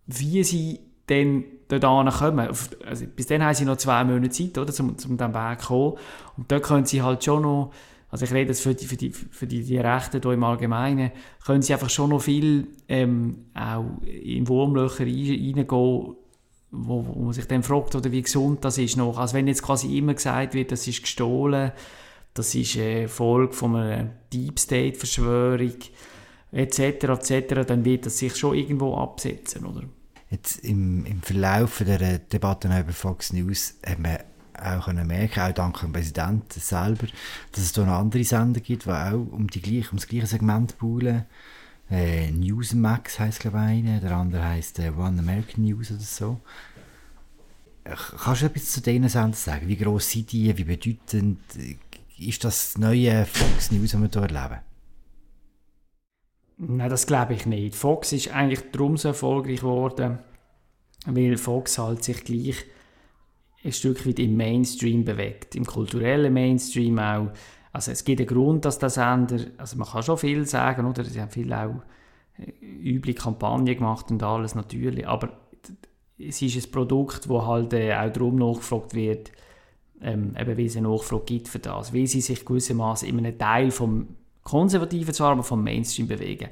wie 0.06 0.42
sie 0.42 0.80
dann 1.06 1.44
dort 1.78 2.14
kommen. 2.14 2.48
Also 2.86 3.06
bis 3.14 3.26
dann 3.26 3.42
haben 3.42 3.54
sie 3.54 3.64
noch 3.64 3.76
zwei 3.76 4.04
Monate 4.04 4.30
Zeit, 4.30 4.58
oder, 4.58 4.72
um, 4.80 4.90
um 4.90 4.96
diesen 4.96 5.18
Weg 5.34 5.60
zu 5.60 5.66
kommen. 5.66 5.94
Und 6.36 6.50
dort 6.50 6.62
können 6.62 6.86
sie 6.86 7.02
halt 7.02 7.24
schon 7.24 7.42
noch, 7.42 7.72
also 8.10 8.24
ich 8.24 8.32
rede 8.32 8.48
jetzt 8.48 8.62
für 8.62 8.74
die, 8.74 8.86
für 8.86 8.96
die, 8.96 9.10
für 9.10 9.46
die, 9.46 9.62
die 9.62 9.78
Rechte 9.78 10.20
hier 10.22 10.32
im 10.32 10.44
Allgemeinen, 10.44 11.12
können 11.44 11.62
sie 11.62 11.72
einfach 11.72 11.90
schon 11.90 12.10
noch 12.10 12.20
viel 12.20 12.68
ähm, 12.88 13.46
auch 13.54 13.84
in 14.04 14.46
Wurmlöcher 14.48 15.04
reingehen, 15.04 15.66
wo, 15.68 17.06
wo 17.06 17.22
man 17.22 17.32
sich 17.32 17.46
dann 17.46 17.62
fragt, 17.62 17.94
oder 17.94 18.10
wie 18.12 18.22
gesund 18.22 18.64
das 18.64 18.78
ist 18.78 18.96
noch. 18.96 19.18
Also 19.18 19.34
wenn 19.34 19.46
jetzt 19.46 19.62
quasi 19.62 19.96
immer 19.96 20.14
gesagt 20.14 20.54
wird, 20.54 20.72
das 20.72 20.86
ist 20.88 21.02
gestohlen, 21.02 21.72
das 22.34 22.54
ist 22.54 22.78
eine 22.78 23.08
Folge 23.08 23.52
von 23.52 23.76
einer 23.76 24.10
Deep 24.32 24.58
State 24.58 24.98
Verschwörung, 24.98 25.74
etc., 26.50 26.78
etc., 26.80 27.66
dann 27.66 27.84
wird 27.84 28.06
das 28.06 28.18
sich 28.18 28.36
schon 28.36 28.56
irgendwo 28.56 28.94
absetzen, 28.96 29.66
oder? 29.66 29.82
Jetzt 30.32 30.64
im, 30.64 31.04
im 31.04 31.20
Verlauf 31.20 31.82
der 31.86 32.18
Debatte 32.18 32.66
über 32.66 32.92
Fox 32.92 33.34
News 33.34 33.74
hat 33.84 33.98
man 33.98 34.16
auch 34.58 34.90
merken, 34.90 35.40
auch 35.40 35.52
dank 35.52 35.80
dem 35.80 35.92
Präsidenten 35.92 36.58
selber, 36.58 37.06
dass 37.52 37.64
es 37.64 37.72
da 37.72 37.84
noch 37.84 37.98
andere 37.98 38.24
Sender 38.24 38.60
gibt, 38.60 38.86
die 38.86 38.90
auch 38.90 39.12
um, 39.12 39.48
die 39.48 39.60
gleiche, 39.60 39.90
um 39.90 39.98
das 39.98 40.08
gleiche 40.08 40.26
Segment 40.26 40.78
buhlen. 40.78 41.26
Äh, 41.90 42.30
Newsmax 42.30 43.18
heisst 43.18 43.40
glaube 43.40 43.58
ich 43.58 43.62
einer, 43.62 44.00
der 44.00 44.12
andere 44.12 44.42
heisst 44.42 44.78
äh, 44.78 44.90
One 44.96 45.18
American 45.18 45.64
News 45.64 45.90
oder 45.90 46.00
so. 46.00 46.40
Kannst 47.84 48.40
du 48.40 48.46
etwas 48.46 48.70
zu 48.70 48.80
diesen 48.80 49.10
Sendern 49.10 49.34
sagen? 49.34 49.68
Wie 49.68 49.76
gross 49.76 50.08
sind 50.08 50.32
die? 50.32 50.56
Wie 50.56 50.64
bedeutend 50.64 51.40
ist 52.16 52.42
das 52.42 52.78
neue 52.78 53.26
Fox 53.26 53.70
News, 53.70 53.90
das 53.90 54.00
wir 54.00 54.08
hier 54.08 54.22
erleben? 54.22 54.71
Nein, 56.58 56.90
das 56.90 57.06
glaube 57.06 57.34
ich 57.34 57.46
nicht. 57.46 57.74
Fox 57.74 58.12
ist 58.12 58.32
eigentlich 58.32 58.70
darum 58.70 58.96
so 58.96 59.08
erfolgreich 59.08 59.60
geworden, 59.60 60.18
weil 61.06 61.36
Fox 61.36 61.78
halt 61.78 62.04
sich 62.04 62.24
gleich 62.24 62.64
ein 63.64 63.72
Stück 63.72 64.06
weit 64.06 64.18
im 64.18 64.36
Mainstream 64.36 65.04
bewegt, 65.04 65.54
im 65.54 65.64
kulturellen 65.64 66.32
Mainstream 66.32 66.98
auch. 66.98 67.30
Also 67.72 67.90
es 67.92 68.04
gibt 68.04 68.20
einen 68.20 68.28
Grund, 68.28 68.64
dass 68.64 68.78
der 68.78 68.90
Sender, 68.90 69.38
also 69.56 69.76
man 69.76 69.88
kann 69.88 70.02
schon 70.02 70.18
viel 70.18 70.46
sagen, 70.46 70.86
oder? 70.86 71.04
Sie 71.04 71.20
haben 71.20 71.30
viel 71.30 71.52
auch 71.52 71.82
üble 72.60 73.14
Kampagne 73.14 73.74
gemacht 73.74 74.10
und 74.10 74.22
alles 74.22 74.54
natürlich, 74.54 75.06
aber 75.06 75.30
es 76.18 76.42
ist 76.42 76.66
ein 76.66 76.70
Produkt, 76.70 77.28
wo 77.28 77.46
halt 77.46 77.72
äh, 77.72 77.94
auch 77.94 78.12
darum 78.12 78.36
nachgefragt 78.36 78.94
wird, 78.94 79.32
ähm, 80.00 80.34
eben 80.38 80.58
weil 80.58 80.66
es 80.66 80.76
eine 80.76 80.88
Nachfrage 80.88 81.24
gibt 81.24 81.48
für 81.48 81.58
das, 81.58 81.92
weil 81.94 82.06
sie 82.06 82.20
sich 82.20 82.44
gewissermaßen 82.44 83.08
in 83.08 83.18
einem 83.18 83.38
Teil 83.38 83.70
vom 83.70 84.16
Konservativen 84.42 85.14
aber 85.24 85.42
vom 85.42 85.62
Mainstream 85.62 86.08
bewegen. 86.08 86.48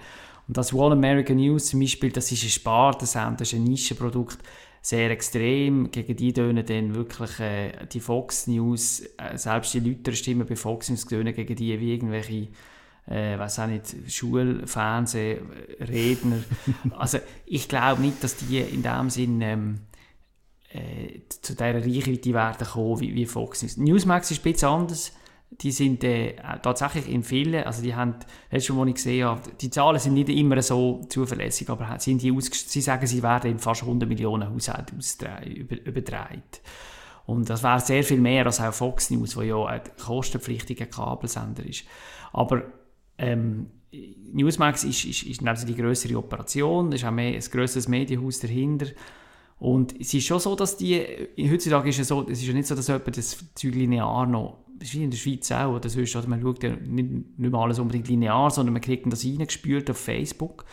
Und 0.48 0.56
das 0.56 0.72
One 0.72 0.94
American 0.94 1.36
News 1.36 1.66
zum 1.66 1.80
Beispiel, 1.80 2.10
das 2.10 2.32
ist 2.32 2.42
ein 2.42 2.50
Spartensender, 2.50 3.36
das 3.38 3.52
ist 3.52 3.58
ein 3.58 3.64
Nischenprodukt, 3.64 4.38
sehr 4.82 5.10
extrem. 5.10 5.90
Gegen 5.90 6.16
die 6.16 6.32
tönen 6.32 6.64
dann 6.64 6.94
wirklich 6.94 7.38
äh, 7.40 7.72
die 7.92 8.00
Fox 8.00 8.46
News, 8.46 9.02
äh, 9.18 9.36
selbst 9.36 9.74
die 9.74 9.80
Leute 9.80 10.14
stimmen 10.14 10.46
bei 10.46 10.56
Fox 10.56 10.88
News 10.88 11.06
tönen 11.06 11.34
gegen 11.34 11.54
die 11.54 11.78
wie 11.78 11.92
irgendwelche 11.92 12.48
äh, 13.06 13.38
weiß 13.38 13.60
auch 13.60 13.66
nicht, 13.66 13.94
Schulfernsehredner. 14.08 16.44
also 16.96 17.18
ich 17.46 17.68
glaube 17.68 18.02
nicht, 18.02 18.22
dass 18.22 18.36
die 18.36 18.58
in 18.58 18.82
dem 18.82 19.10
Sinn 19.10 19.40
ähm, 19.40 19.80
äh, 20.72 21.20
zu 21.28 21.54
dieser 21.54 21.74
Reichweite 21.74 22.32
werden 22.32 22.66
kommen 22.66 23.00
wie, 23.00 23.14
wie 23.14 23.26
Fox 23.26 23.62
News. 23.62 23.76
Newsmax 23.76 24.30
ist 24.30 24.40
ein 24.40 24.52
bisschen 24.52 24.68
anders. 24.68 25.12
Die 25.50 25.72
sind 25.72 26.04
äh, 26.04 26.36
tatsächlich 26.62 27.08
in 27.08 27.22
vielen, 27.22 27.64
also 27.64 27.82
die 27.82 27.94
haben, 27.94 28.14
letztes 28.50 28.74
Mal, 28.74 28.88
ich 28.88 28.94
gesehen 28.94 29.26
habe, 29.26 29.42
die 29.60 29.68
Zahlen 29.68 29.98
sind 29.98 30.14
nicht 30.14 30.28
immer 30.28 30.62
so 30.62 31.02
zuverlässig, 31.08 31.68
aber 31.68 31.98
sind 31.98 32.22
die 32.22 32.34
sie 32.40 32.80
sagen, 32.80 33.06
sie 33.06 33.22
werden 33.22 33.50
in 33.50 33.58
fast 33.58 33.82
100 33.82 34.08
Millionen 34.08 34.48
Haushalte 34.48 34.94
übertragen. 35.84 36.42
Und 37.26 37.50
das 37.50 37.62
wäre 37.62 37.80
sehr 37.80 38.04
viel 38.04 38.20
mehr 38.20 38.46
als 38.46 38.60
auch 38.60 38.72
Fox 38.72 39.10
News, 39.10 39.36
wo 39.36 39.42
ja 39.42 39.64
ein 39.66 39.82
kostenpflichtiger 40.04 40.86
Kabelsender 40.86 41.64
ist. 41.64 41.84
Aber 42.32 42.62
ähm, 43.18 43.70
Newsmax 44.32 44.84
ist, 44.84 45.04
ist, 45.04 45.22
ist 45.24 45.68
die 45.68 45.76
größere 45.76 46.16
Operation, 46.16 46.92
ist 46.92 47.04
auch 47.04 47.10
mehr, 47.10 47.34
ein 47.34 47.40
grösseres 47.40 47.88
Medienhaus 47.88 48.40
dahinter. 48.40 48.86
Und 49.58 50.00
es 50.00 50.14
ist 50.14 50.24
schon 50.24 50.40
so, 50.40 50.56
dass 50.56 50.76
die, 50.76 51.04
heutzutage 51.38 51.90
ist 51.90 51.98
es 51.98 52.08
so, 52.08 52.22
es 52.22 52.40
ist 52.40 52.46
ja 52.46 52.54
nicht 52.54 52.66
so, 52.66 52.74
dass 52.74 52.88
jemand 52.88 53.16
das 53.16 53.36
Zeug 53.54 53.74
linear 53.74 54.26
noch, 54.26 54.64
ist 54.80 54.94
wie 54.94 55.04
in 55.04 55.10
der 55.10 55.18
Schweiz 55.18 55.50
auch, 55.52 55.76
oder? 55.76 55.88
Sonst, 55.88 56.16
oder? 56.16 56.28
Man 56.28 56.40
schaut 56.40 56.62
ja 56.62 56.70
nicht, 56.70 57.38
nicht 57.38 57.52
mal 57.52 57.62
alles 57.62 57.78
unbedingt 57.78 58.08
linear, 58.08 58.50
sondern 58.50 58.72
man 58.72 58.82
kriegt 58.82 59.10
das 59.12 59.24
reingespült 59.24 59.90
auf 59.90 59.98
Facebook 59.98 60.64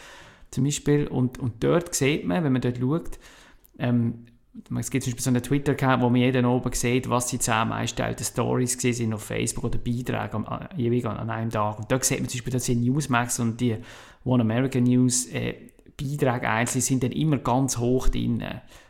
zum 0.51 0.63
Beispiel. 0.63 1.07
Und, 1.07 1.39
und 1.39 1.63
dort 1.63 1.93
sieht 1.93 2.25
man, 2.25 2.43
wenn 2.43 2.53
man 2.53 2.61
dort 2.61 2.77
schaut, 2.77 3.19
ähm, 3.79 4.25
es 4.79 4.89
gibt 4.89 5.03
zum 5.03 5.11
Beispiel 5.11 5.23
so 5.23 5.29
einen 5.29 5.43
Twitter-Account, 5.43 6.01
wo 6.01 6.09
man 6.09 6.19
jeden 6.19 6.45
oben 6.45 6.73
sieht, 6.73 7.09
was 7.09 7.27
die 7.27 7.37
zehn 7.37 7.67
meistgestellten 7.67 8.25
Stories 8.25 8.73
sind 8.73 9.13
auf 9.13 9.23
Facebook 9.23 9.65
oder 9.65 9.77
Beiträge 9.77 10.33
am, 10.33 10.47
jeweils 10.75 11.05
an 11.05 11.29
einem 11.29 11.51
Tag. 11.51 11.79
Und 11.79 11.91
da 11.91 12.01
sieht 12.01 12.19
man 12.19 12.27
zum 12.27 12.39
Beispiel, 12.39 12.53
dass 12.53 12.63
die 12.63 12.75
Newsmax 12.75 13.39
und 13.39 13.61
die 13.61 13.77
One 14.23 14.41
American 14.41 14.83
News 14.83 15.27
äh, 15.27 15.53
Beiträge 15.99 16.49
einzeln 16.49 16.81
sind 16.81 17.03
dann 17.03 17.11
immer 17.11 17.37
ganz 17.37 17.77
hoch 17.77 18.09
drin. 18.09 18.43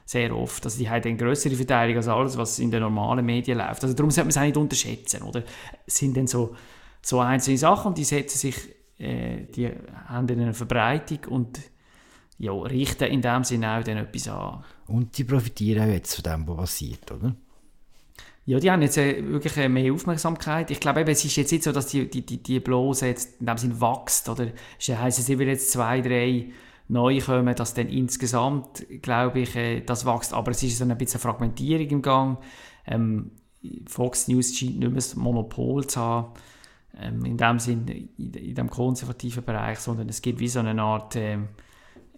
Sehr 0.05 0.35
oft. 0.35 0.63
Also 0.65 0.77
die 0.77 0.89
haben 0.89 1.03
eine 1.03 1.17
größere 1.17 1.55
Verteilung 1.55 1.97
als 1.97 2.07
alles, 2.07 2.37
was 2.37 2.59
in 2.59 2.71
den 2.71 2.81
normalen 2.81 3.25
Medien 3.25 3.57
läuft. 3.57 3.83
Also 3.83 3.93
darum 3.95 4.11
sollte 4.11 4.25
man 4.25 4.29
es 4.29 4.37
auch 4.37 4.41
nicht 4.41 4.57
unterschätzen. 4.57 5.21
Oder? 5.23 5.43
Es 5.85 5.97
sind 5.97 6.15
dann 6.15 6.27
so, 6.27 6.55
so 7.01 7.19
einzelne 7.19 7.57
Sachen 7.57 7.89
und 7.89 7.97
die 7.97 8.03
setzen 8.03 8.37
sich, 8.37 8.55
äh, 8.99 9.45
die 9.55 9.69
haben 10.07 10.27
dann 10.27 10.39
eine 10.39 10.53
Verbreitung 10.53 11.19
und 11.29 11.59
ja, 12.39 12.51
richten 12.51 13.05
in 13.05 13.21
dem 13.21 13.43
Sinne 13.43 13.77
auch 13.77 13.83
dann 13.83 13.97
etwas 13.97 14.27
an. 14.27 14.63
Und 14.87 15.17
die 15.17 15.23
profitieren 15.23 15.89
auch 15.89 15.93
jetzt 15.93 16.15
von 16.15 16.23
dem, 16.23 16.47
was 16.47 16.57
passiert, 16.57 17.11
oder? 17.11 17.35
Ja, 18.45 18.59
die 18.59 18.71
haben 18.71 18.81
jetzt 18.81 18.97
äh, 18.97 19.21
wirklich 19.29 19.57
äh, 19.57 19.67
mehr 19.67 19.91
Aufmerksamkeit. 19.91 20.71
Ich 20.71 20.79
glaube, 20.79 21.01
eben, 21.01 21.09
es 21.09 21.25
ist 21.25 21.35
jetzt 21.35 21.51
nicht 21.51 21.63
so, 21.63 21.73
dass 21.73 21.87
die, 21.87 22.09
die, 22.09 22.25
die, 22.25 22.41
die 22.41 22.61
Blase 22.61 23.07
jetzt 23.07 23.41
in 23.41 23.45
dem 23.45 23.57
Sinne 23.57 23.81
wächst. 23.81 24.29
Oder 24.29 24.47
es 24.79 24.87
heisst, 24.87 25.19
es 25.19 25.27
will 25.27 25.47
jetzt 25.49 25.69
zwei, 25.71 25.99
drei 25.99 26.45
neu 26.88 27.20
kommen, 27.20 27.56
dass 27.56 27.74
dann 27.74 27.89
insgesamt, 27.89 28.86
glaube 29.01 29.41
ich, 29.41 29.56
äh, 29.56 29.82
das 29.82 30.06
wächst. 30.06 30.34
Aber 30.34 30.51
es 30.51 30.63
ist 30.63 30.77
so 30.77 30.86
ein 30.86 30.98
bisschen 30.98 31.20
Fragmentierung 31.20 31.88
im 31.88 32.01
Gang. 32.01 32.38
Ähm, 32.86 33.32
Fox 33.86 34.27
News 34.27 34.56
scheint 34.56 34.79
nicht 34.79 34.88
mehr 34.88 34.96
das 34.96 35.15
Monopol 35.15 35.86
zu 35.88 36.00
haben, 36.00 36.34
ähm, 37.00 37.25
in 37.25 37.38
dem 37.38 37.60
Sinne, 37.60 37.91
in, 38.17 38.34
in 38.34 38.56
dem 38.56 38.70
konservativen 38.70 39.44
Bereich, 39.44 39.79
sondern 39.79 40.08
es 40.10 40.22
gibt 40.22 40.39
wie 40.39 40.48
so 40.48 40.60
eine 40.60 40.82
Art... 40.82 41.15
Ähm, 41.15 41.50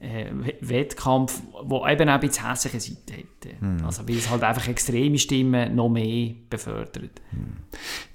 äh, 0.02 0.32
Wettkampf, 0.62 1.42
der 1.70 1.92
eben 1.92 2.10
auch 2.10 2.14
ein 2.14 2.20
bisschen 2.22 2.48
hässliche 2.48 2.80
Seite 2.80 3.18
hat. 3.18 3.62
Hm. 3.62 3.86
Also 3.86 4.08
weil 4.08 4.18
es 4.18 4.30
halt 4.30 4.44
einfach 4.44 4.68
extreme 4.68 5.18
Stimmen 5.18 5.76
noch 5.76 5.90
mehr 5.90 6.34
befördert. 6.50 7.22
Hm. 7.32 7.58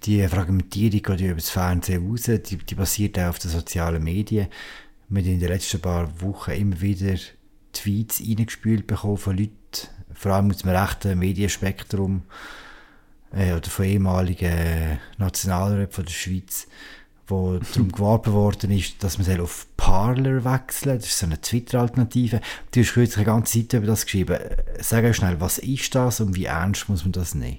Die 0.04 0.26
Fragmentierung 0.26 1.16
die 1.16 1.26
über 1.26 1.34
das 1.34 1.50
Fernsehen 1.50 2.08
raus, 2.08 2.22
die, 2.22 2.56
die 2.56 2.74
basiert 2.74 3.18
auch 3.18 3.28
auf 3.28 3.38
den 3.38 3.50
sozialen 3.50 4.02
Medien. 4.02 4.48
Wir 5.08 5.22
haben 5.22 5.30
in 5.30 5.40
den 5.40 5.48
letzten 5.48 5.80
paar 5.80 6.08
Wochen 6.20 6.52
immer 6.52 6.80
wieder 6.80 7.16
Tweets 7.72 8.20
reingespült 8.20 8.86
bekommen 8.86 9.18
von 9.18 9.36
Leuten, 9.36 9.88
vor 10.14 10.32
allem 10.32 10.50
aus 10.50 10.58
dem 10.58 10.70
rechten 10.70 11.18
Medienspektrum 11.18 12.22
äh, 13.32 13.52
oder 13.52 13.68
von 13.68 13.84
ehemaligen 13.84 14.98
Nationalräten 15.18 15.92
von 15.92 16.04
der 16.04 16.12
Schweiz, 16.12 16.66
wo 17.26 17.58
darum 17.74 17.92
geworben 17.92 18.32
worden 18.32 18.70
ist, 18.70 19.02
dass 19.02 19.18
man 19.18 19.40
auf 19.40 19.66
Parler 19.76 20.44
wechseln 20.44 20.98
Das 20.98 21.06
ist 21.06 21.18
so 21.18 21.26
eine 21.26 21.40
Twitter-Alternative. 21.40 22.40
Du 22.70 22.80
hast 22.80 22.92
kürzlich 22.92 23.16
eine 23.18 23.26
ganze 23.26 23.58
Seite 23.58 23.78
über 23.78 23.86
das 23.86 24.04
geschrieben. 24.04 24.38
Sag 24.80 25.04
euch 25.04 25.16
schnell, 25.16 25.40
was 25.40 25.58
ist 25.58 25.94
das 25.94 26.20
und 26.20 26.34
wie 26.36 26.46
ernst 26.46 26.88
muss 26.88 27.04
man 27.04 27.12
das 27.12 27.34
nehmen? 27.34 27.58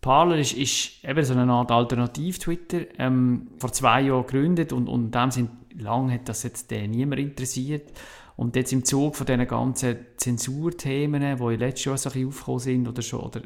Parler 0.00 0.36
ist, 0.36 0.52
ist 0.52 1.04
eben 1.04 1.24
so 1.24 1.34
eine 1.34 1.52
Art 1.52 1.72
Alternativ-Twitter, 1.72 2.82
ähm, 2.98 3.48
vor 3.58 3.72
zwei 3.72 4.02
Jahren 4.02 4.24
gegründet 4.24 4.72
und, 4.72 4.88
und 4.88 5.06
in 5.06 5.10
dem 5.10 5.30
Sinn, 5.32 5.48
lang 5.78 6.10
hat 6.10 6.28
das 6.28 6.42
jetzt 6.42 6.70
äh, 6.72 6.86
niemand 6.86 7.20
interessiert. 7.20 7.92
Und 8.36 8.54
jetzt 8.54 8.72
im 8.72 8.84
Zug 8.84 9.16
von 9.16 9.26
diesen 9.26 9.46
ganzen 9.46 9.96
Zensurthemen, 10.18 11.38
die 11.38 11.56
letztes 11.56 11.84
Jahr 11.86 11.96
so 11.96 12.10
ein 12.10 12.12
bisschen 12.12 12.28
aufgekommen 12.28 12.60
sind 12.60 12.88
oder 12.88 13.02
schon, 13.02 13.20
oder 13.20 13.40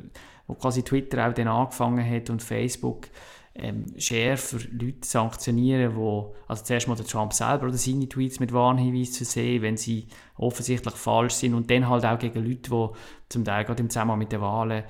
wo 0.49 0.55
quasi 0.55 0.83
Twitter 0.83 1.29
auch 1.29 1.33
dann 1.33 1.47
angefangen 1.47 2.09
hat 2.09 2.29
und 2.29 2.43
Facebook, 2.43 3.07
ähm, 3.55 3.87
schärfer 3.99 4.59
Leute 4.71 5.07
sanktionieren, 5.07 5.97
wo, 5.97 6.35
also 6.47 6.65
zuerst 6.65 6.89
mal 6.89 6.95
der 6.95 7.07
Trump 7.07 7.33
selber 7.33 7.67
oder 7.67 7.77
seine 7.77 8.09
Tweets 8.09 8.41
mit 8.41 8.53
Warnhinweisen 8.53 9.13
zu 9.13 9.25
sehen, 9.25 9.63
wenn 9.63 9.77
sie 9.77 10.07
offensichtlich 10.37 10.95
falsch 10.95 11.35
sind 11.35 11.55
und 11.55 11.71
dann 11.71 11.89
halt 11.89 12.05
auch 12.05 12.19
gegen 12.19 12.45
Leute, 12.45 12.71
die 12.71 12.89
zum 13.29 13.45
Teil 13.45 13.65
gerade 13.65 13.83
im 13.83 13.91
Zusammenhang 13.91 14.19
mit 14.19 14.33
den 14.33 14.41
Wahlen 14.41 14.85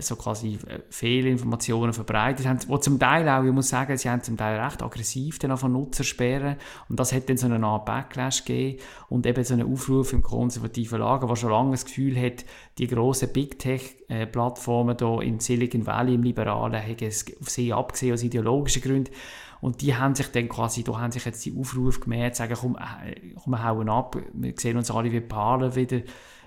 so 0.00 0.16
quasi 0.16 0.58
äh, 0.66 0.80
Fehlinformationen 0.90 1.92
verbreitet 1.92 2.46
haben, 2.46 2.58
wo 2.66 2.78
zum 2.78 2.98
Teil 2.98 3.28
auch, 3.28 3.44
ich 3.44 3.52
muss 3.52 3.68
sagen, 3.68 3.96
sie 3.96 4.10
haben 4.10 4.22
zum 4.22 4.36
Teil 4.36 4.60
recht 4.60 4.82
aggressiv 4.82 5.38
dann 5.38 5.56
von 5.56 5.72
Nutzer 5.72 6.04
sperren. 6.04 6.56
Und 6.88 6.98
das 6.98 7.12
hat 7.12 7.28
dann 7.28 7.36
so 7.36 7.46
eine 7.46 7.64
Art 7.64 7.86
Backlash 7.86 8.44
gegeben 8.44 8.82
und 9.08 9.26
eben 9.26 9.44
so 9.44 9.54
einen 9.54 9.72
Aufruf 9.72 10.12
im 10.12 10.22
konservativen 10.22 11.00
Lager, 11.00 11.26
der 11.26 11.36
schon 11.36 11.50
lange 11.50 11.72
das 11.72 11.84
Gefühl 11.84 12.20
hat, 12.20 12.44
die 12.78 12.86
grossen 12.86 13.32
Big 13.32 13.58
Tech-Plattformen 13.58 14.96
hier 14.98 15.20
im 15.22 15.40
Silicon 15.40 15.86
Valley, 15.86 16.14
im 16.14 16.22
Liberalen, 16.22 16.82
haben 16.82 16.96
es 17.00 17.24
auf 17.40 17.50
sie 17.50 17.72
abgesehen 17.72 18.14
aus 18.14 18.22
ideologischen 18.22 18.82
Gründen. 18.82 19.12
Und 19.60 19.80
die 19.80 19.94
haben 19.94 20.14
sich 20.14 20.28
dann 20.28 20.48
quasi, 20.48 20.84
da 20.84 20.98
haben 21.00 21.12
sich 21.12 21.24
jetzt 21.24 21.44
die 21.44 21.56
Aufrufe 21.58 22.00
gemerkt, 22.00 22.36
sagen, 22.36 22.56
komm, 22.60 22.76
äh, 22.76 23.34
komm 23.42 23.52
wir 23.52 23.64
hauen 23.64 23.88
ab, 23.88 24.16
wir 24.32 24.54
sehen 24.56 24.76
uns 24.76 24.90
alle 24.90 25.10
wie 25.12 25.20
Paare 25.20 25.74
wieder. 25.74 26.00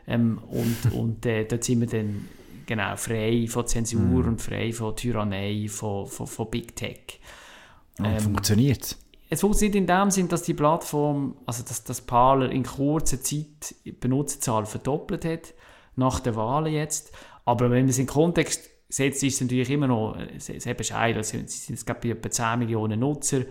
Ähm, 0.07 0.39
und, 0.49 0.93
und 0.93 1.25
äh, 1.25 1.45
dort 1.45 1.63
sind 1.63 1.81
wir 1.81 1.87
dann 1.87 2.27
genau, 2.69 2.95
frei 2.95 3.47
von 3.49 3.65
Zensur 3.67 3.99
mm. 3.99 4.27
und 4.27 4.41
frei 4.41 4.71
von 4.71 4.95
Tyrannei, 4.95 5.65
von, 5.67 6.05
von, 6.05 6.27
von 6.27 6.49
Big 6.51 6.75
Tech. 6.75 7.19
Und 7.97 8.05
ähm, 8.05 8.19
funktioniert 8.19 8.83
es? 8.83 8.97
Es 9.31 9.41
funktioniert 9.41 9.75
in 9.75 9.87
dem 9.87 10.11
Sinn, 10.11 10.27
dass 10.27 10.43
die 10.43 10.53
Plattform, 10.53 11.35
also 11.45 11.63
dass 11.63 11.83
das 11.83 12.01
Parler 12.01 12.51
in 12.51 12.63
kurzer 12.63 13.21
Zeit 13.21 13.75
die 13.85 13.91
Benutzerzahl 13.91 14.65
verdoppelt 14.65 15.25
hat, 15.25 15.53
nach 15.95 16.19
der 16.19 16.35
Wahl 16.35 16.67
jetzt. 16.67 17.11
Aber 17.43 17.69
wenn 17.71 17.81
man 17.81 17.89
es 17.89 17.97
in 17.97 18.07
Kontext 18.07 18.69
setzt, 18.87 19.23
ist 19.23 19.35
es 19.35 19.41
natürlich 19.41 19.69
immer 19.71 19.87
noch 19.87 20.15
sehr, 20.37 20.61
sehr 20.61 20.73
bescheiden. 20.75 21.21
Es 21.21 21.29
sind 21.29 21.85
bei 21.85 22.09
etwa 22.09 22.29
10 22.29 22.59
Millionen 22.59 22.99
Nutzer. 22.99 23.41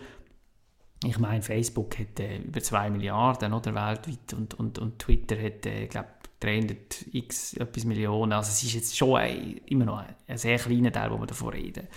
Ich 1.04 1.18
meine, 1.18 1.42
Facebook 1.42 1.98
hat 1.98 2.18
äh, 2.18 2.38
über 2.38 2.60
2 2.60 2.90
Milliarden 2.90 3.52
oder, 3.52 3.74
weltweit 3.74 4.34
und, 4.34 4.54
und, 4.54 4.78
und 4.78 4.98
Twitter 4.98 5.36
hat, 5.40 5.64
äh, 5.66 5.86
glaube 5.86 6.08
300 6.40 7.06
x 7.12 7.54
etwas 7.54 7.84
Millionen. 7.84 8.32
Also 8.32 8.50
es 8.50 8.62
ist 8.62 8.74
jetzt 8.74 8.96
schon 8.96 9.16
ein, 9.16 9.60
immer 9.66 9.84
noch 9.84 9.98
ein, 9.98 10.14
ein, 10.26 10.38
sehr 10.38 10.58
kleiner 10.58 10.92
Teil, 10.92 11.10
wo 11.10 11.18
wir 11.18 11.26
davon 11.26 11.50
reden. 11.50 11.88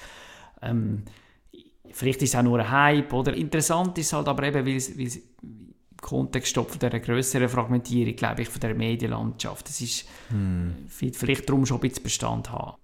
Ähm, 0.61 1.03
vielleicht 1.91 2.21
ist 2.21 2.33
es 2.33 2.35
auch 2.35 2.43
nur 2.43 2.59
ein 2.59 2.69
Hype, 2.69 3.13
oder? 3.13 3.33
Interessant 3.33 3.97
ist 3.97 4.13
halt 4.13 4.27
aber 4.27 4.43
eben, 4.43 4.65
weil 4.65 4.75
es, 4.75 4.89
im 4.89 5.73
Kontext 5.99 6.55
von 6.55 6.65
dieser 6.73 6.99
grösseren 6.99 7.49
Fragmentierung, 7.49 8.15
glaube 8.15 8.41
ich, 8.41 8.49
von 8.49 8.59
der 8.59 8.73
Medienlandschaft. 8.73 9.69
Es 9.69 9.81
ist 9.81 10.05
hm. 10.29 10.87
vielleicht 10.87 11.47
darum 11.47 11.65
schon 11.65 11.77
ein 11.77 11.81
bisschen 11.81 12.03
Bestand 12.03 12.51
haben. 12.51 12.80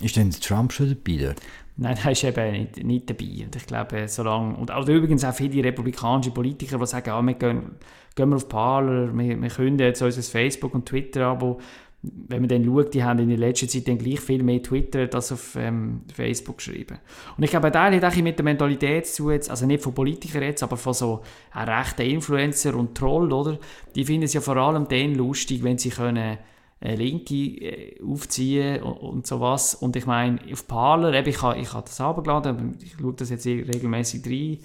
Ist 0.00 0.16
denn 0.16 0.30
Trump 0.30 0.72
schon 0.72 0.88
dabei 0.88 1.24
dort? 1.24 1.40
Nein, 1.76 1.96
er 2.02 2.12
ist 2.12 2.24
eben 2.24 2.52
nicht, 2.52 2.84
nicht 2.84 3.10
dabei. 3.10 3.44
Und 3.44 3.56
ich 3.56 3.66
glaube, 3.66 4.08
solange, 4.08 4.56
und 4.56 4.70
auch 4.70 4.86
übrigens 4.86 5.24
auch 5.24 5.34
viele 5.34 5.64
republikanische 5.64 6.30
Politiker, 6.30 6.78
die 6.78 6.86
sagen, 6.86 7.10
ah, 7.10 7.22
wir 7.22 7.34
gehen, 7.34 7.76
gehen 8.14 8.28
wir 8.28 8.36
auf 8.36 8.48
Parler, 8.48 9.16
wir, 9.16 9.40
wir 9.40 9.48
können 9.48 9.78
jetzt 9.78 10.02
unser 10.02 10.22
Facebook- 10.22 10.74
und 10.74 10.86
Twitter-Abo 10.86 11.58
wenn 12.02 12.40
man 12.40 12.48
dann 12.48 12.64
schaut, 12.64 12.94
die 12.94 13.04
haben 13.04 13.18
in 13.18 13.28
der 13.28 13.36
letzten 13.36 13.68
Zeit 13.68 13.86
dann 13.86 13.98
gleich 13.98 14.20
viel 14.20 14.42
mehr 14.42 14.62
Twitter 14.62 15.06
als 15.12 15.32
auf 15.32 15.54
ähm, 15.56 16.02
Facebook 16.14 16.56
geschrieben. 16.56 16.98
Und 17.36 17.44
ich 17.44 17.50
glaube, 17.50 17.70
da 17.70 17.90
hat 17.90 18.04
auch 18.04 18.16
mit 18.16 18.38
der 18.38 18.44
Mentalität 18.44 19.06
zu, 19.06 19.30
jetzt, 19.30 19.50
also 19.50 19.66
nicht 19.66 19.82
von 19.82 19.92
Politikern 19.92 20.42
jetzt, 20.42 20.62
aber 20.62 20.78
von 20.78 20.94
so 20.94 21.20
einem 21.52 21.68
rechten 21.68 22.02
Influencer 22.02 22.74
und 22.74 22.96
Troll, 22.96 23.32
oder? 23.32 23.58
Die 23.94 24.04
finden 24.04 24.24
es 24.24 24.32
ja 24.32 24.40
vor 24.40 24.56
allem 24.56 24.88
dann 24.88 25.14
lustig, 25.14 25.62
wenn 25.62 25.76
sie 25.76 25.90
können 25.90 26.16
äh, 26.16 26.36
Linke 26.80 27.34
äh, 27.34 28.02
aufziehen 28.02 28.82
und, 28.82 28.96
und 28.96 29.26
sowas. 29.26 29.74
Und 29.74 29.96
ich 29.96 30.06
meine, 30.06 30.40
auf 30.52 30.66
Parler, 30.66 31.12
eben, 31.12 31.28
ich 31.28 31.42
habe 31.42 31.58
ich 31.58 31.72
ha 31.72 31.82
das 31.82 32.00
abgeladen, 32.00 32.78
ich 32.82 32.96
schaue 32.98 33.12
das 33.14 33.30
jetzt 33.30 33.46
regelmäßig 33.46 34.26
rein, 34.26 34.58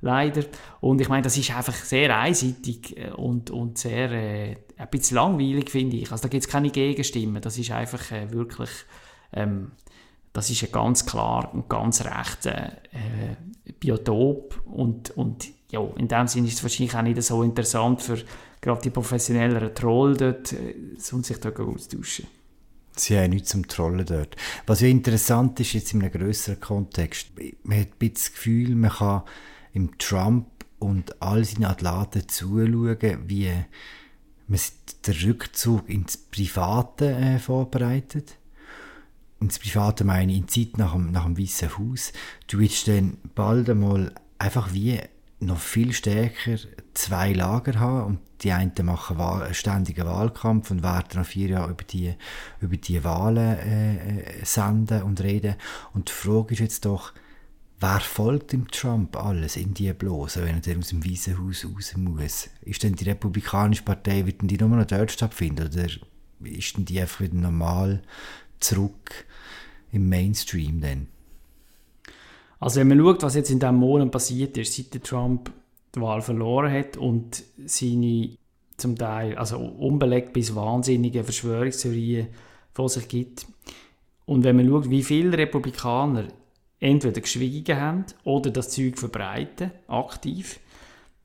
leider. 0.00 0.42
Und 0.80 1.00
ich 1.00 1.08
meine, 1.08 1.22
das 1.22 1.36
ist 1.36 1.54
einfach 1.54 1.74
sehr 1.74 2.16
einseitig 2.18 2.96
äh, 2.96 3.10
und, 3.10 3.50
und 3.50 3.78
sehr 3.78 4.10
äh, 4.10 4.56
ein 4.76 4.88
bisschen 4.90 5.16
langweilig, 5.16 5.70
finde 5.70 5.96
ich. 5.96 6.10
Also 6.10 6.22
da 6.22 6.28
gibt 6.28 6.44
es 6.44 6.50
keine 6.50 6.70
Gegenstimmen. 6.70 7.40
Das 7.40 7.56
ist 7.56 7.70
einfach 7.70 8.10
äh, 8.10 8.32
wirklich, 8.32 8.70
ähm, 9.32 9.72
das 10.32 10.50
ist 10.50 10.64
ein 10.64 10.72
ganz 10.72 11.06
klar 11.06 11.52
und 11.54 11.68
ganz 11.68 12.04
rechter 12.04 12.72
äh, 12.92 13.72
Biotop 13.78 14.60
und, 14.66 15.10
und 15.16 15.48
ja, 15.70 15.80
in 15.96 16.08
dem 16.08 16.26
Sinne 16.26 16.48
ist 16.48 16.54
es 16.54 16.62
wahrscheinlich 16.62 16.96
auch 16.96 17.02
nicht 17.02 17.22
so 17.22 17.42
interessant 17.42 18.02
für 18.02 18.18
gerade 18.60 18.82
die 18.82 18.90
professionelleren 18.90 19.74
Troll 19.74 20.16
dort, 20.16 20.52
äh, 20.52 20.74
um 21.12 21.24
sich 21.24 21.38
dort 21.38 21.58
auszutauschen. 21.58 22.26
Sie 22.96 23.16
haben 23.16 23.30
nichts 23.30 23.50
zum 23.50 23.66
Trollen 23.66 24.04
dort. 24.04 24.36
Was 24.66 24.80
ja 24.80 24.88
interessant 24.88 25.58
ist, 25.60 25.72
jetzt 25.72 25.94
in 25.94 26.02
einem 26.02 26.12
größeren 26.12 26.60
Kontext, 26.60 27.28
man 27.62 27.78
hat 27.78 27.88
ein 27.88 27.98
bisschen 27.98 28.14
das 28.14 28.32
Gefühl, 28.32 28.74
man 28.74 28.90
kann 28.90 29.22
im 29.72 29.96
Trump 29.98 30.46
und 30.78 31.22
all 31.22 31.44
seinen 31.44 31.64
Athleten 31.64 32.28
zuschauen, 32.28 32.98
wie 33.26 33.50
man 34.48 34.60
den 35.06 35.14
Rückzug 35.24 35.88
ins 35.88 36.16
Private 36.16 37.10
äh, 37.12 37.38
vorbereitet. 37.38 38.36
Ins 39.40 39.58
Private 39.58 40.04
meine 40.04 40.32
ich 40.32 40.38
in 40.38 40.48
Zeit 40.48 40.76
nach 40.76 40.92
dem, 40.92 41.12
nach 41.12 41.24
dem 41.24 41.38
Weißen 41.38 41.78
Haus. 41.78 42.12
Du 42.48 42.58
willst 42.58 42.88
dann 42.88 43.16
bald 43.34 43.70
einmal 43.70 44.12
einfach 44.38 44.74
wie 44.74 44.98
noch 45.38 45.60
viel 45.60 45.92
stärker 45.92 46.58
zwei 46.94 47.32
Lager 47.32 47.78
haben 47.78 48.04
und 48.04 48.18
die 48.42 48.52
einen 48.52 48.72
machen 48.82 49.18
Wahl, 49.18 49.42
einen 49.42 49.54
ständigen 49.54 50.06
Wahlkampf 50.06 50.70
und 50.70 50.82
werden 50.82 51.08
nach 51.14 51.26
vier 51.26 51.48
Jahren 51.48 51.70
über 51.70 51.84
die, 51.84 52.14
über 52.60 52.76
die 52.76 53.04
Wahlen 53.04 53.58
äh, 53.58 54.20
äh 54.20 54.44
senden 54.44 55.02
und 55.02 55.20
reden. 55.20 55.56
Und 55.92 56.08
die 56.08 56.12
Frage 56.12 56.54
ist 56.54 56.60
jetzt 56.60 56.84
doch, 56.84 57.12
wer 57.80 58.00
folgt 58.00 58.52
dem 58.52 58.68
Trump 58.68 59.16
alles 59.16 59.56
in 59.56 59.74
die 59.74 59.92
Blase, 59.92 60.42
wenn 60.44 60.62
er 60.62 60.78
aus 60.78 60.88
dem 60.88 61.04
Weißen 61.04 61.38
Haus 61.38 61.64
raus 61.64 61.96
muss? 61.96 62.50
Ist 62.62 62.82
denn 62.82 62.94
die 62.94 63.04
Republikanische 63.04 63.82
Partei, 63.82 64.26
wird 64.26 64.40
die 64.42 64.58
nur 64.58 64.68
noch 64.68 64.86
dort 64.86 65.10
stattfinden 65.10 65.66
oder 65.66 65.86
ist 66.44 66.76
denn 66.76 66.84
die 66.84 67.00
einfach 67.00 67.20
wieder 67.20 67.34
normal 67.34 68.02
zurück 68.58 69.26
im 69.92 70.08
Mainstream 70.08 70.80
denn? 70.80 71.08
Also 72.58 72.80
wenn 72.80 72.88
man 72.88 72.98
schaut, 72.98 73.22
was 73.22 73.34
jetzt 73.34 73.50
in 73.50 73.58
diesem 73.58 73.76
Monat 73.76 74.10
passiert 74.10 74.56
ist, 74.58 74.74
seit 74.74 74.92
der 74.92 75.02
Trump 75.02 75.50
die 75.94 76.00
Wahl 76.00 76.22
verloren 76.22 76.72
hat 76.72 76.96
und 76.96 77.42
seine 77.64 78.36
zum 78.76 78.96
Teil 78.96 79.36
also 79.36 79.58
unbelegt 79.58 80.32
bis 80.32 80.54
wahnsinnige 80.54 81.22
Verschwörungstheorien 81.22 82.28
vor 82.72 82.88
sich 82.88 83.08
gibt. 83.08 83.46
Und 84.24 84.44
wenn 84.44 84.56
man 84.56 84.68
schaut, 84.68 84.90
wie 84.90 85.02
viele 85.02 85.36
Republikaner 85.36 86.28
entweder 86.78 87.20
geschwiegen 87.20 87.78
haben 87.78 88.04
oder 88.24 88.50
das 88.50 88.70
Zeug 88.70 88.98
verbreiten, 88.98 89.70
aktiv, 89.86 90.60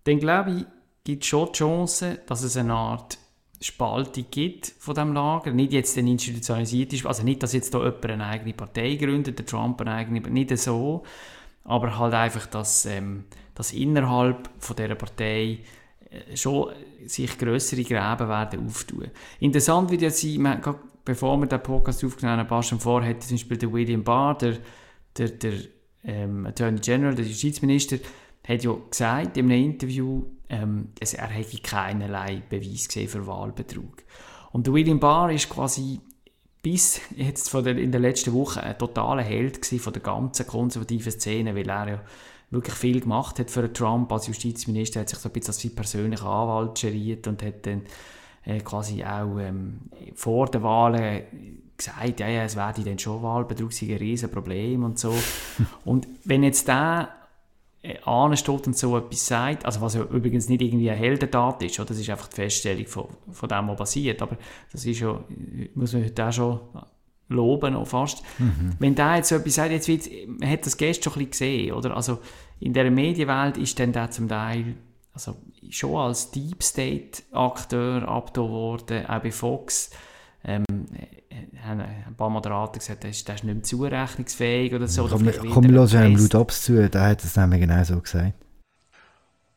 dann 0.03 0.19
glaube 0.19 0.51
ich, 0.51 0.65
gibt 1.03 1.23
es 1.23 1.29
schon 1.29 1.47
die 1.47 1.53
Chance, 1.53 2.19
dass 2.25 2.43
es 2.43 2.57
eine 2.57 2.73
Art 2.73 3.17
Spaltung 3.61 4.25
gibt 4.29 4.73
von 4.79 4.95
dem 4.95 5.13
Lager. 5.13 5.51
Nicht 5.51 5.71
jetzt 5.71 5.97
eine 5.97 6.11
institutionalisierte, 6.11 7.07
also 7.07 7.23
nicht, 7.23 7.41
dass 7.41 7.53
jetzt 7.53 7.73
da 7.73 7.79
jemand 7.79 8.05
eine 8.05 8.25
eigene 8.25 8.53
Partei 8.53 8.95
gründet, 8.95 9.39
der 9.39 9.45
Trump 9.45 9.79
eine 9.81 9.93
eigene, 9.93 10.19
nicht 10.21 10.55
so, 10.57 11.03
aber 11.63 11.97
halt 11.97 12.13
einfach, 12.13 12.47
dass, 12.47 12.85
ähm, 12.85 13.23
dass 13.55 13.73
innerhalb 13.73 14.49
von 14.59 14.75
dieser 14.75 14.95
Partei 14.95 15.59
äh, 16.09 16.35
schon 16.35 16.71
sich 17.05 17.37
größere 17.37 17.83
Gräben 17.83 18.29
werden 18.29 18.67
auftun. 18.67 19.09
Interessant 19.39 19.89
wird 19.89 20.01
jetzt 20.01 20.21
sein, 20.21 20.61
bevor 21.03 21.37
wir 21.37 21.47
den 21.47 21.63
Podcast 21.63 22.03
aufgenommen 22.03 22.39
haben, 22.39 22.45
ein 22.45 22.47
paar 22.47 22.63
Stunden 22.63 22.83
vorher, 22.83 23.19
zum 23.19 23.35
Beispiel 23.35 23.57
der 23.57 23.71
William 23.71 24.03
Barr, 24.03 24.37
der, 24.37 24.57
der, 25.17 25.29
der 25.29 25.53
ähm, 26.03 26.45
Attorney 26.45 26.79
General, 26.79 27.15
der 27.15 27.25
Justizminister, 27.25 27.97
hat 28.47 28.63
ja 28.63 28.75
gesagt 28.89 29.37
in 29.37 29.51
einem 29.51 29.63
Interview, 29.63 30.23
ähm, 30.49 30.89
er 30.99 31.27
hätte 31.27 31.57
keinerlei 31.57 32.43
Beweis 32.47 32.87
gesehen 32.87 33.07
für 33.07 33.25
Wahlbetrug. 33.25 34.03
Und 34.51 34.67
der 34.67 34.73
William 34.73 34.99
Barr 34.99 35.31
ist 35.31 35.49
quasi 35.49 35.99
bis 36.61 37.01
jetzt 37.15 37.49
von 37.49 37.63
der, 37.63 37.77
in 37.77 37.91
der 37.91 38.01
letzten 38.01 38.33
Woche 38.33 38.61
ein 38.61 38.77
totaler 38.77 39.21
Held 39.23 39.65
von 39.65 39.93
der 39.93 40.01
ganzen 40.01 40.47
konservativen 40.47 41.11
Szene, 41.11 41.55
weil 41.55 41.69
er 41.69 41.87
ja 41.87 42.01
wirklich 42.51 42.75
viel 42.75 43.01
gemacht 43.01 43.39
hat 43.39 43.51
für 43.51 43.71
Trump 43.71 44.11
als 44.11 44.27
Justizminister, 44.27 45.01
hat 45.01 45.09
sich 45.09 45.19
so 45.19 45.29
ein 45.29 45.33
bisschen 45.33 45.49
als 45.49 45.61
sein 45.61 45.75
persönlicher 45.75 46.27
Anwalt 46.27 46.79
geriert 46.79 47.27
und 47.27 47.43
hat 47.43 47.65
dann 47.65 47.81
äh, 48.45 48.59
quasi 48.59 49.03
auch 49.03 49.37
ähm, 49.39 49.81
vor 50.15 50.47
den 50.47 50.63
Wahlen 50.63 51.23
gesagt, 51.77 52.19
ja, 52.19 52.27
ja, 52.27 52.43
es 52.43 52.55
werde 52.55 52.83
dann 52.83 52.99
schon 52.99 53.21
Wahlbetrug, 53.21 53.73
sei 53.73 53.87
ein 53.87 53.97
Riesenproblem 53.97 54.83
und 54.83 54.99
so. 54.99 55.13
und 55.85 56.07
wenn 56.23 56.43
jetzt 56.43 56.67
der 56.67 57.09
äh, 57.81 57.97
ansteht 58.03 58.67
und 58.67 58.77
so 58.77 58.97
etwas 58.97 59.25
sagt, 59.25 59.65
also 59.65 59.81
was 59.81 59.95
ja 59.95 60.03
übrigens 60.03 60.47
nicht 60.49 60.61
irgendwie 60.61 60.89
eine 60.89 60.99
Heldentat 60.99 61.61
ist, 61.63 61.79
oder? 61.79 61.89
das 61.89 61.99
ist 61.99 62.09
einfach 62.09 62.27
die 62.27 62.35
Feststellung 62.35 62.87
von, 62.87 63.07
von 63.31 63.49
dem, 63.49 63.67
was 63.67 63.77
passiert, 63.77 64.21
aber 64.21 64.37
das 64.71 64.85
ist 64.85 64.99
ja, 64.99 65.19
muss 65.73 65.93
man 65.93 66.05
heute 66.05 66.25
auch 66.25 66.31
schon 66.31 66.59
loben, 67.27 67.75
auch 67.75 67.87
fast. 67.87 68.23
Mhm. 68.37 68.73
Wenn 68.79 68.95
der 68.95 69.17
jetzt 69.17 69.29
so 69.29 69.35
etwas 69.35 69.55
sagt, 69.55 69.71
jetzt 69.71 69.87
wird, 69.87 70.07
man 70.27 70.49
hat 70.49 70.65
das 70.65 70.77
gestern 70.77 71.11
schon 71.11 71.21
ein 71.21 71.29
bisschen 71.29 71.49
gesehen, 71.49 71.73
oder? 71.73 71.95
Also 71.95 72.19
in 72.59 72.73
der 72.73 72.89
Medienwelt 72.91 73.57
ist 73.57 73.79
dann 73.79 73.91
der 73.91 74.11
zum 74.11 74.27
Teil 74.27 74.75
also 75.15 75.35
schon 75.69 75.95
als 75.95 76.29
Deep 76.31 76.61
State 76.61 77.23
Akteur 77.31 78.07
abgetan 78.07 78.49
worden, 78.49 79.05
auch 79.07 79.21
bei 79.21 79.31
Fox. 79.31 79.89
Ähm, 80.43 80.65
haben 81.63 81.81
ein 81.81 82.15
paar 82.15 82.29
Moderaten 82.29 82.79
gesagt, 82.79 83.03
der 83.03 83.09
ist, 83.09 83.27
der 83.27 83.35
ist 83.35 83.43
nicht 83.43 83.53
mehr 83.53 83.63
zurechnungsfähig 83.63 84.73
oder 84.73 84.87
so. 84.87 85.07
Komm, 85.07 85.27
komm 85.51 85.63
wir 85.63 85.89
hören 85.89 86.15
Lou 86.15 86.27
Dobbs 86.27 86.63
zu, 86.63 86.87
der 86.89 87.01
hat 87.01 87.23
das 87.23 87.35
nämlich 87.35 87.61
genau 87.61 87.83
so 87.83 87.99
gesagt. 87.99 88.33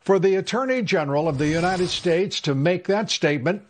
For 0.00 0.20
the 0.22 0.38
Attorney 0.38 0.82
General 0.82 1.28
of 1.28 1.38
the 1.38 1.44
United 1.44 1.90
States 1.90 2.40
to 2.40 2.54
make 2.54 2.84
that 2.84 3.10
statement, 3.10 3.62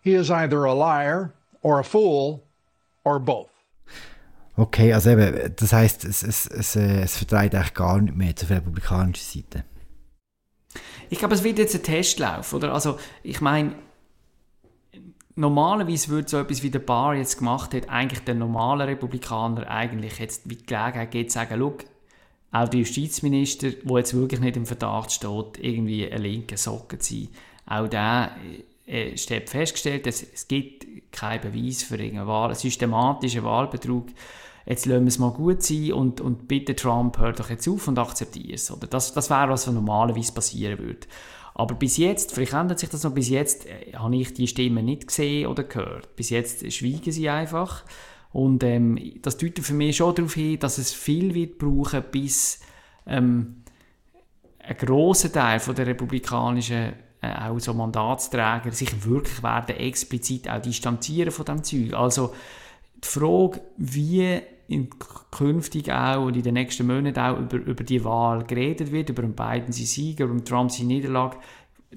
he 0.00 0.14
is 0.14 0.30
either 0.30 0.64
a 0.64 0.72
liar 0.72 1.32
or 1.62 1.80
a 1.80 1.82
fool 1.82 2.44
or 3.04 3.20
both. 3.20 3.48
Okay, 4.56 4.92
also 4.92 5.10
eben, 5.10 5.54
das 5.56 5.72
heisst, 5.72 6.04
es, 6.04 6.22
es, 6.22 6.46
es, 6.46 6.76
äh, 6.76 7.02
es 7.02 7.16
vertreibt 7.16 7.54
eigentlich 7.54 7.74
gar 7.74 8.00
nicht 8.00 8.16
mehr 8.16 8.36
zur 8.36 8.50
republikanischen 8.50 9.42
Seite. 9.42 9.64
Ich 11.08 11.18
glaube, 11.18 11.34
es 11.34 11.42
wird 11.42 11.58
jetzt 11.58 11.74
ein 11.74 11.82
Testlauf, 11.82 12.52
oder? 12.52 12.72
Also, 12.72 12.98
ich 13.22 13.40
meine, 13.40 13.74
normalerweise 15.34 16.08
würde 16.08 16.28
so 16.28 16.38
etwas 16.38 16.62
wie 16.62 16.70
der 16.70 16.80
Bar 16.80 17.14
jetzt 17.14 17.38
gemacht 17.38 17.74
hat, 17.74 17.88
eigentlich 17.88 18.20
der 18.20 18.34
normale 18.34 18.86
Republikaner 18.86 19.68
eigentlich 19.68 20.18
jetzt 20.18 20.48
wie 20.48 20.56
die 20.56 20.66
Gelegenheit 20.66 21.10
geht, 21.10 21.32
sagen, 21.32 21.56
schau, 21.58 21.78
auch 22.52 22.68
der 22.68 22.80
Justizminister, 22.80 23.70
der 23.70 23.96
jetzt 23.98 24.14
wirklich 24.14 24.40
nicht 24.40 24.56
im 24.56 24.66
Verdacht 24.66 25.12
steht, 25.12 25.58
irgendwie 25.58 26.10
ein 26.10 26.22
linker 26.22 26.56
Socken 26.56 27.00
zu 27.00 27.14
sein, 27.14 27.28
auch 27.66 27.88
der 27.88 28.32
äh, 28.90 29.46
festgestellt, 29.46 30.06
dass 30.06 30.22
es 30.22 30.48
gibt 30.48 31.12
keinen 31.12 31.40
Beweis 31.40 31.82
für 31.82 31.96
irgendeinen 31.96 32.26
Wahl, 32.26 32.54
systematischen 32.54 33.44
Wahlbetrug. 33.44 34.08
Jetzt 34.66 34.86
lassen 34.86 35.04
wir 35.04 35.08
es 35.08 35.18
mal 35.18 35.32
gut 35.32 35.62
sein 35.62 35.92
und, 35.92 36.20
und 36.20 36.48
bitte 36.48 36.76
Trump, 36.76 37.18
hört 37.18 37.40
doch 37.40 37.50
jetzt 37.50 37.66
auf 37.68 37.88
und 37.88 37.98
akzeptiert 37.98 38.54
es. 38.54 38.70
Oder? 38.70 38.86
Das, 38.86 39.12
das 39.12 39.30
wäre, 39.30 39.48
was 39.48 39.66
normalerweise 39.66 40.32
passieren 40.32 40.78
würde. 40.78 41.06
Aber 41.54 41.74
bis 41.74 41.96
jetzt, 41.96 42.32
vielleicht 42.32 42.52
ändert 42.52 42.78
sich 42.78 42.88
das 42.88 43.04
noch, 43.04 43.12
bis 43.12 43.28
jetzt 43.28 43.66
äh, 43.66 43.92
habe 43.94 44.16
ich 44.16 44.34
die 44.34 44.46
Stimmen 44.46 44.84
nicht 44.84 45.06
gesehen 45.06 45.46
oder 45.46 45.64
gehört. 45.64 46.14
Bis 46.16 46.30
jetzt 46.30 46.70
schweigen 46.72 47.12
sie 47.12 47.28
einfach. 47.28 47.84
Und 48.32 48.62
ähm, 48.62 48.98
das 49.22 49.38
deutet 49.38 49.64
für 49.64 49.74
mich 49.74 49.96
schon 49.96 50.14
darauf 50.14 50.34
hin, 50.34 50.58
dass 50.58 50.78
es 50.78 50.92
viel 50.92 51.34
wird 51.34 51.58
brauchen, 51.58 52.04
bis 52.12 52.60
ähm, 53.06 53.64
ein 54.58 54.76
grosser 54.76 55.32
Teil 55.32 55.58
von 55.58 55.74
der 55.74 55.86
republikanischen 55.86 56.92
äh, 57.22 57.32
auch 57.32 57.58
so 57.58 57.74
Mandatsträger 57.74 58.72
sich 58.72 59.04
wirklich 59.04 59.42
werden 59.42 59.76
explizit 59.76 60.48
auch 60.48 60.62
distanzieren 60.62 61.30
von 61.30 61.44
dem 61.44 61.62
Zeug. 61.62 61.94
Also 61.94 62.34
die 63.02 63.08
Frage, 63.08 63.60
wie 63.76 64.40
in 64.68 64.88
künftig 65.32 65.90
auch 65.90 66.26
und 66.26 66.36
in 66.36 66.42
den 66.42 66.54
nächsten 66.54 66.86
Monaten 66.86 67.18
auch 67.18 67.38
über, 67.38 67.56
über 67.56 67.82
die 67.82 68.04
Wahl 68.04 68.44
geredet 68.44 68.92
wird, 68.92 69.10
über 69.10 69.22
den 69.22 69.34
Biden 69.34 69.72
seinen 69.72 69.86
Sieg, 69.86 70.20
über 70.20 70.32
den 70.32 70.44
Trump 70.44 70.70
seine 70.70 70.88
Niederlage, 70.88 71.38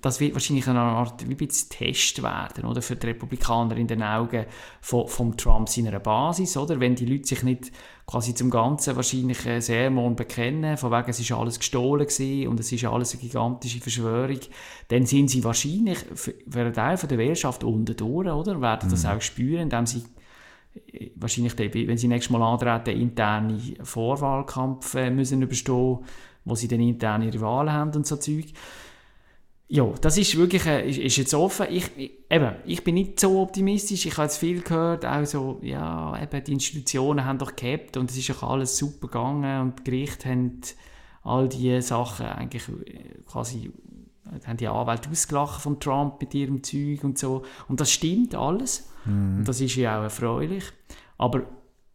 das 0.02 0.20
wird 0.20 0.34
wahrscheinlich 0.34 0.68
eine 0.68 0.80
Art 0.80 1.28
wie 1.28 1.44
ein 1.44 1.50
Test 1.70 2.24
werden, 2.24 2.66
oder, 2.66 2.82
für 2.82 2.96
die 2.96 3.08
Republikaner 3.08 3.78
in 3.78 3.88
den 3.88 4.02
Augen 4.02 4.46
von, 4.82 5.08
von 5.08 5.38
Trump 5.38 5.70
seiner 5.70 6.00
Basis, 6.00 6.58
oder? 6.58 6.80
Wenn 6.80 6.96
die 6.96 7.06
Leute 7.06 7.28
sich 7.28 7.44
nicht 7.44 7.72
quasi 8.08 8.34
zum 8.34 8.50
Ganzen 8.50 8.96
wahrscheinlich 8.96 9.46
äh, 9.46 9.62
Sermon 9.62 10.16
bekennen, 10.16 10.78
von 10.78 10.92
wegen, 10.92 11.10
es 11.10 11.20
ist 11.20 11.32
alles 11.32 11.60
gestohlen 11.60 12.08
gewesen 12.08 12.48
und 12.48 12.60
es 12.60 12.72
ist 12.72 12.86
alles 12.86 13.14
eine 13.14 13.22
gigantische 13.22 13.82
Verschwörung, 13.82 14.40
dann 14.88 15.06
sind 15.06 15.30
sie 15.30 15.44
wahrscheinlich 15.44 16.00
für, 16.16 16.34
für 16.50 16.62
einen 16.62 16.74
Teil 16.74 16.98
der 16.98 17.18
Wählerschaft 17.20 17.64
unten 17.64 17.96
durch, 17.96 18.28
oder? 18.28 18.62
Werden 18.62 18.90
das 18.90 19.04
mhm. 19.04 19.10
auch 19.12 19.22
spüren, 19.22 19.62
indem 19.62 19.86
sie 19.86 20.04
äh, 20.92 21.12
wahrscheinlich, 21.18 21.56
wenn 21.56 21.98
sie 22.00 22.08
nächstes 22.08 22.32
Mal 22.32 22.42
antreten, 22.42 23.00
interne 23.00 23.62
Vorwahlkampf 23.84 24.96
äh, 24.96 25.12
müssen 25.12 25.44
überstehen, 25.44 26.00
wo 26.46 26.56
sie 26.56 26.68
dann 26.68 26.80
interne 26.80 27.32
Rivalen 27.32 27.72
haben 27.72 27.92
und 27.94 28.08
so 28.08 28.16
Zeug 28.18 28.54
ja, 29.74 29.92
das 30.02 30.20
ist 30.20 30.38
wirklich, 30.38 30.68
äh, 30.68 30.88
ist, 30.88 31.00
ist, 31.00 31.18
jetzt 31.18 31.34
offen. 31.34 31.66
Ich, 31.72 31.90
ich, 31.98 32.12
eben, 32.30 32.54
ich 32.64 32.84
bin 32.84 32.94
nicht 32.94 33.20
so 33.20 33.42
optimistisch. 33.42 34.06
Ich 34.06 34.14
habe 34.18 34.26
jetzt 34.26 34.38
viel 34.38 34.62
gehört, 34.62 35.04
auch 35.04 35.26
so, 35.26 35.58
ja, 35.64 36.16
eben, 36.22 36.44
die 36.44 36.54
Institutionen 36.54 37.26
haben 37.26 37.40
doch 37.40 37.56
gehabt 37.56 37.98
und 37.98 38.12
es 38.12 38.18
ist 38.18 38.30
auch 38.30 38.52
alles 38.52 38.78
super 38.78 39.08
gegangen 39.08 39.62
und 39.62 39.80
die 39.80 39.84
Gerichte 39.84 40.30
haben 40.30 40.62
all 41.24 41.50
diese 41.50 41.82
Sachen 41.82 42.28
eigentlich 42.28 42.70
äh, 42.70 43.24
quasi, 43.26 43.72
haben 44.46 44.58
die 44.58 44.68
Anwälte 44.68 45.10
ausgelacht 45.10 45.60
von 45.64 45.80
Trump 45.80 46.22
mit 46.22 46.36
ihrem 46.36 46.62
Zeug 46.62 47.04
und 47.04 47.18
so. 47.18 47.42
Und 47.68 47.80
das 47.80 47.90
stimmt 47.90 48.36
alles. 48.36 48.92
Mhm. 49.06 49.40
Und 49.40 49.48
das 49.48 49.60
ist 49.60 49.76
ja 49.76 49.98
auch 49.98 50.04
erfreulich. 50.04 50.66
Aber 51.18 51.48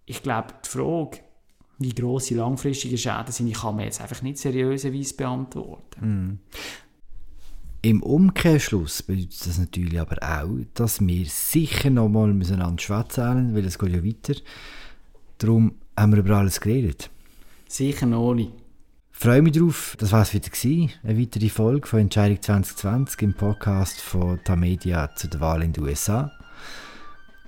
ich 0.04 0.24
glaube, 0.24 0.48
die 0.64 0.68
Frage, 0.68 1.20
wie 1.78 1.94
grosse 1.94 2.34
langfristige 2.34 2.98
Schäden 2.98 3.30
sind, 3.30 3.46
ich 3.46 3.60
kann 3.60 3.76
mir 3.76 3.84
jetzt 3.84 4.00
einfach 4.00 4.20
nicht 4.22 4.38
seriöserweise 4.38 5.14
beantworten. 5.14 6.00
Mhm. 6.00 6.38
Im 7.80 8.02
Umkehrschluss 8.02 9.04
bedeutet 9.04 9.46
das 9.46 9.58
natürlich 9.58 10.00
aber 10.00 10.16
auch, 10.20 10.58
dass 10.74 11.00
wir 11.00 11.24
sicher 11.26 11.90
noch 11.90 12.08
mal 12.08 12.34
miteinander 12.34 12.82
schwätzen 12.82 13.54
weil 13.54 13.64
es 13.64 13.78
geht 13.78 13.92
ja 13.92 14.04
weiter. 14.04 14.40
Darum 15.38 15.74
haben 15.96 16.12
wir 16.12 16.18
über 16.18 16.38
alles 16.38 16.60
geredet. 16.60 17.08
Sicher 17.68 18.06
noch 18.06 18.34
nicht. 18.34 18.50
Ich 19.12 19.18
freue 19.18 19.42
mich 19.42 19.52
darauf, 19.52 19.94
das 19.98 20.10
war 20.10 20.22
es 20.22 20.34
wieder 20.34 20.48
gewesen. 20.48 20.90
Eine 21.04 21.20
weitere 21.20 21.48
Folge 21.48 21.86
von 21.86 22.00
Entscheidung 22.00 22.42
2020 22.42 23.22
im 23.22 23.34
Podcast 23.34 24.00
von 24.00 24.42
Tamedia 24.42 25.14
zu 25.14 25.28
der 25.28 25.40
Wahl 25.40 25.62
in 25.62 25.72
den 25.72 25.84
USA. 25.84 26.32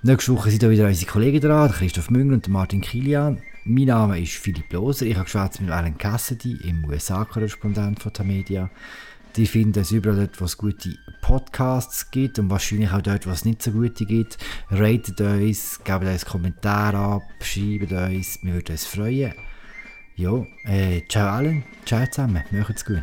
Nächste 0.01 0.33
Woche 0.33 0.49
sind 0.49 0.61
wieder 0.69 0.87
unsere 0.87 1.11
Kollegen 1.11 1.41
dran, 1.41 1.71
Christoph 1.71 2.09
Münger 2.09 2.35
und 2.35 2.47
Martin 2.47 2.79
Kilian. 2.79 3.41
Mein 3.65 3.85
Name 3.85 4.19
ist 4.19 4.33
Philipp 4.33 4.71
Loser. 4.71 5.05
Ich 5.05 5.17
habe 5.17 5.49
mit 5.59 5.71
Alan 5.71 5.97
Cassidy, 5.97 6.57
im 6.67 6.85
USA-Korrespondent 6.85 8.01
von 8.01 8.13
Tamedia. 8.13 8.69
Die 9.35 9.47
finden 9.47 9.79
es 9.79 9.91
überall 9.91 10.17
dort, 10.17 10.41
wo 10.41 10.45
es 10.45 10.57
gute 10.57 10.97
Podcasts 11.21 12.11
gibt 12.11 12.37
und 12.39 12.49
wahrscheinlich 12.49 12.91
auch 12.91 13.01
dort, 13.01 13.25
wo 13.25 13.31
es 13.31 13.45
nicht 13.45 13.61
so 13.61 13.71
gute 13.71 14.05
gibt. 14.05 14.37
Ratet 14.69 15.21
uns, 15.21 15.79
gebt 15.83 16.03
uns 16.03 16.25
Kommentare 16.25 16.97
ab, 16.97 17.23
schreibt 17.41 17.91
uns, 17.91 18.39
wir 18.41 18.53
würden 18.55 18.71
uns 18.71 18.85
freuen. 18.85 19.33
Ja, 20.15 20.45
äh, 20.65 21.01
ciao 21.07 21.29
allen, 21.29 21.63
ciao 21.85 22.05
zusammen, 22.07 22.43
macht's 22.51 22.83
gut. 22.83 23.01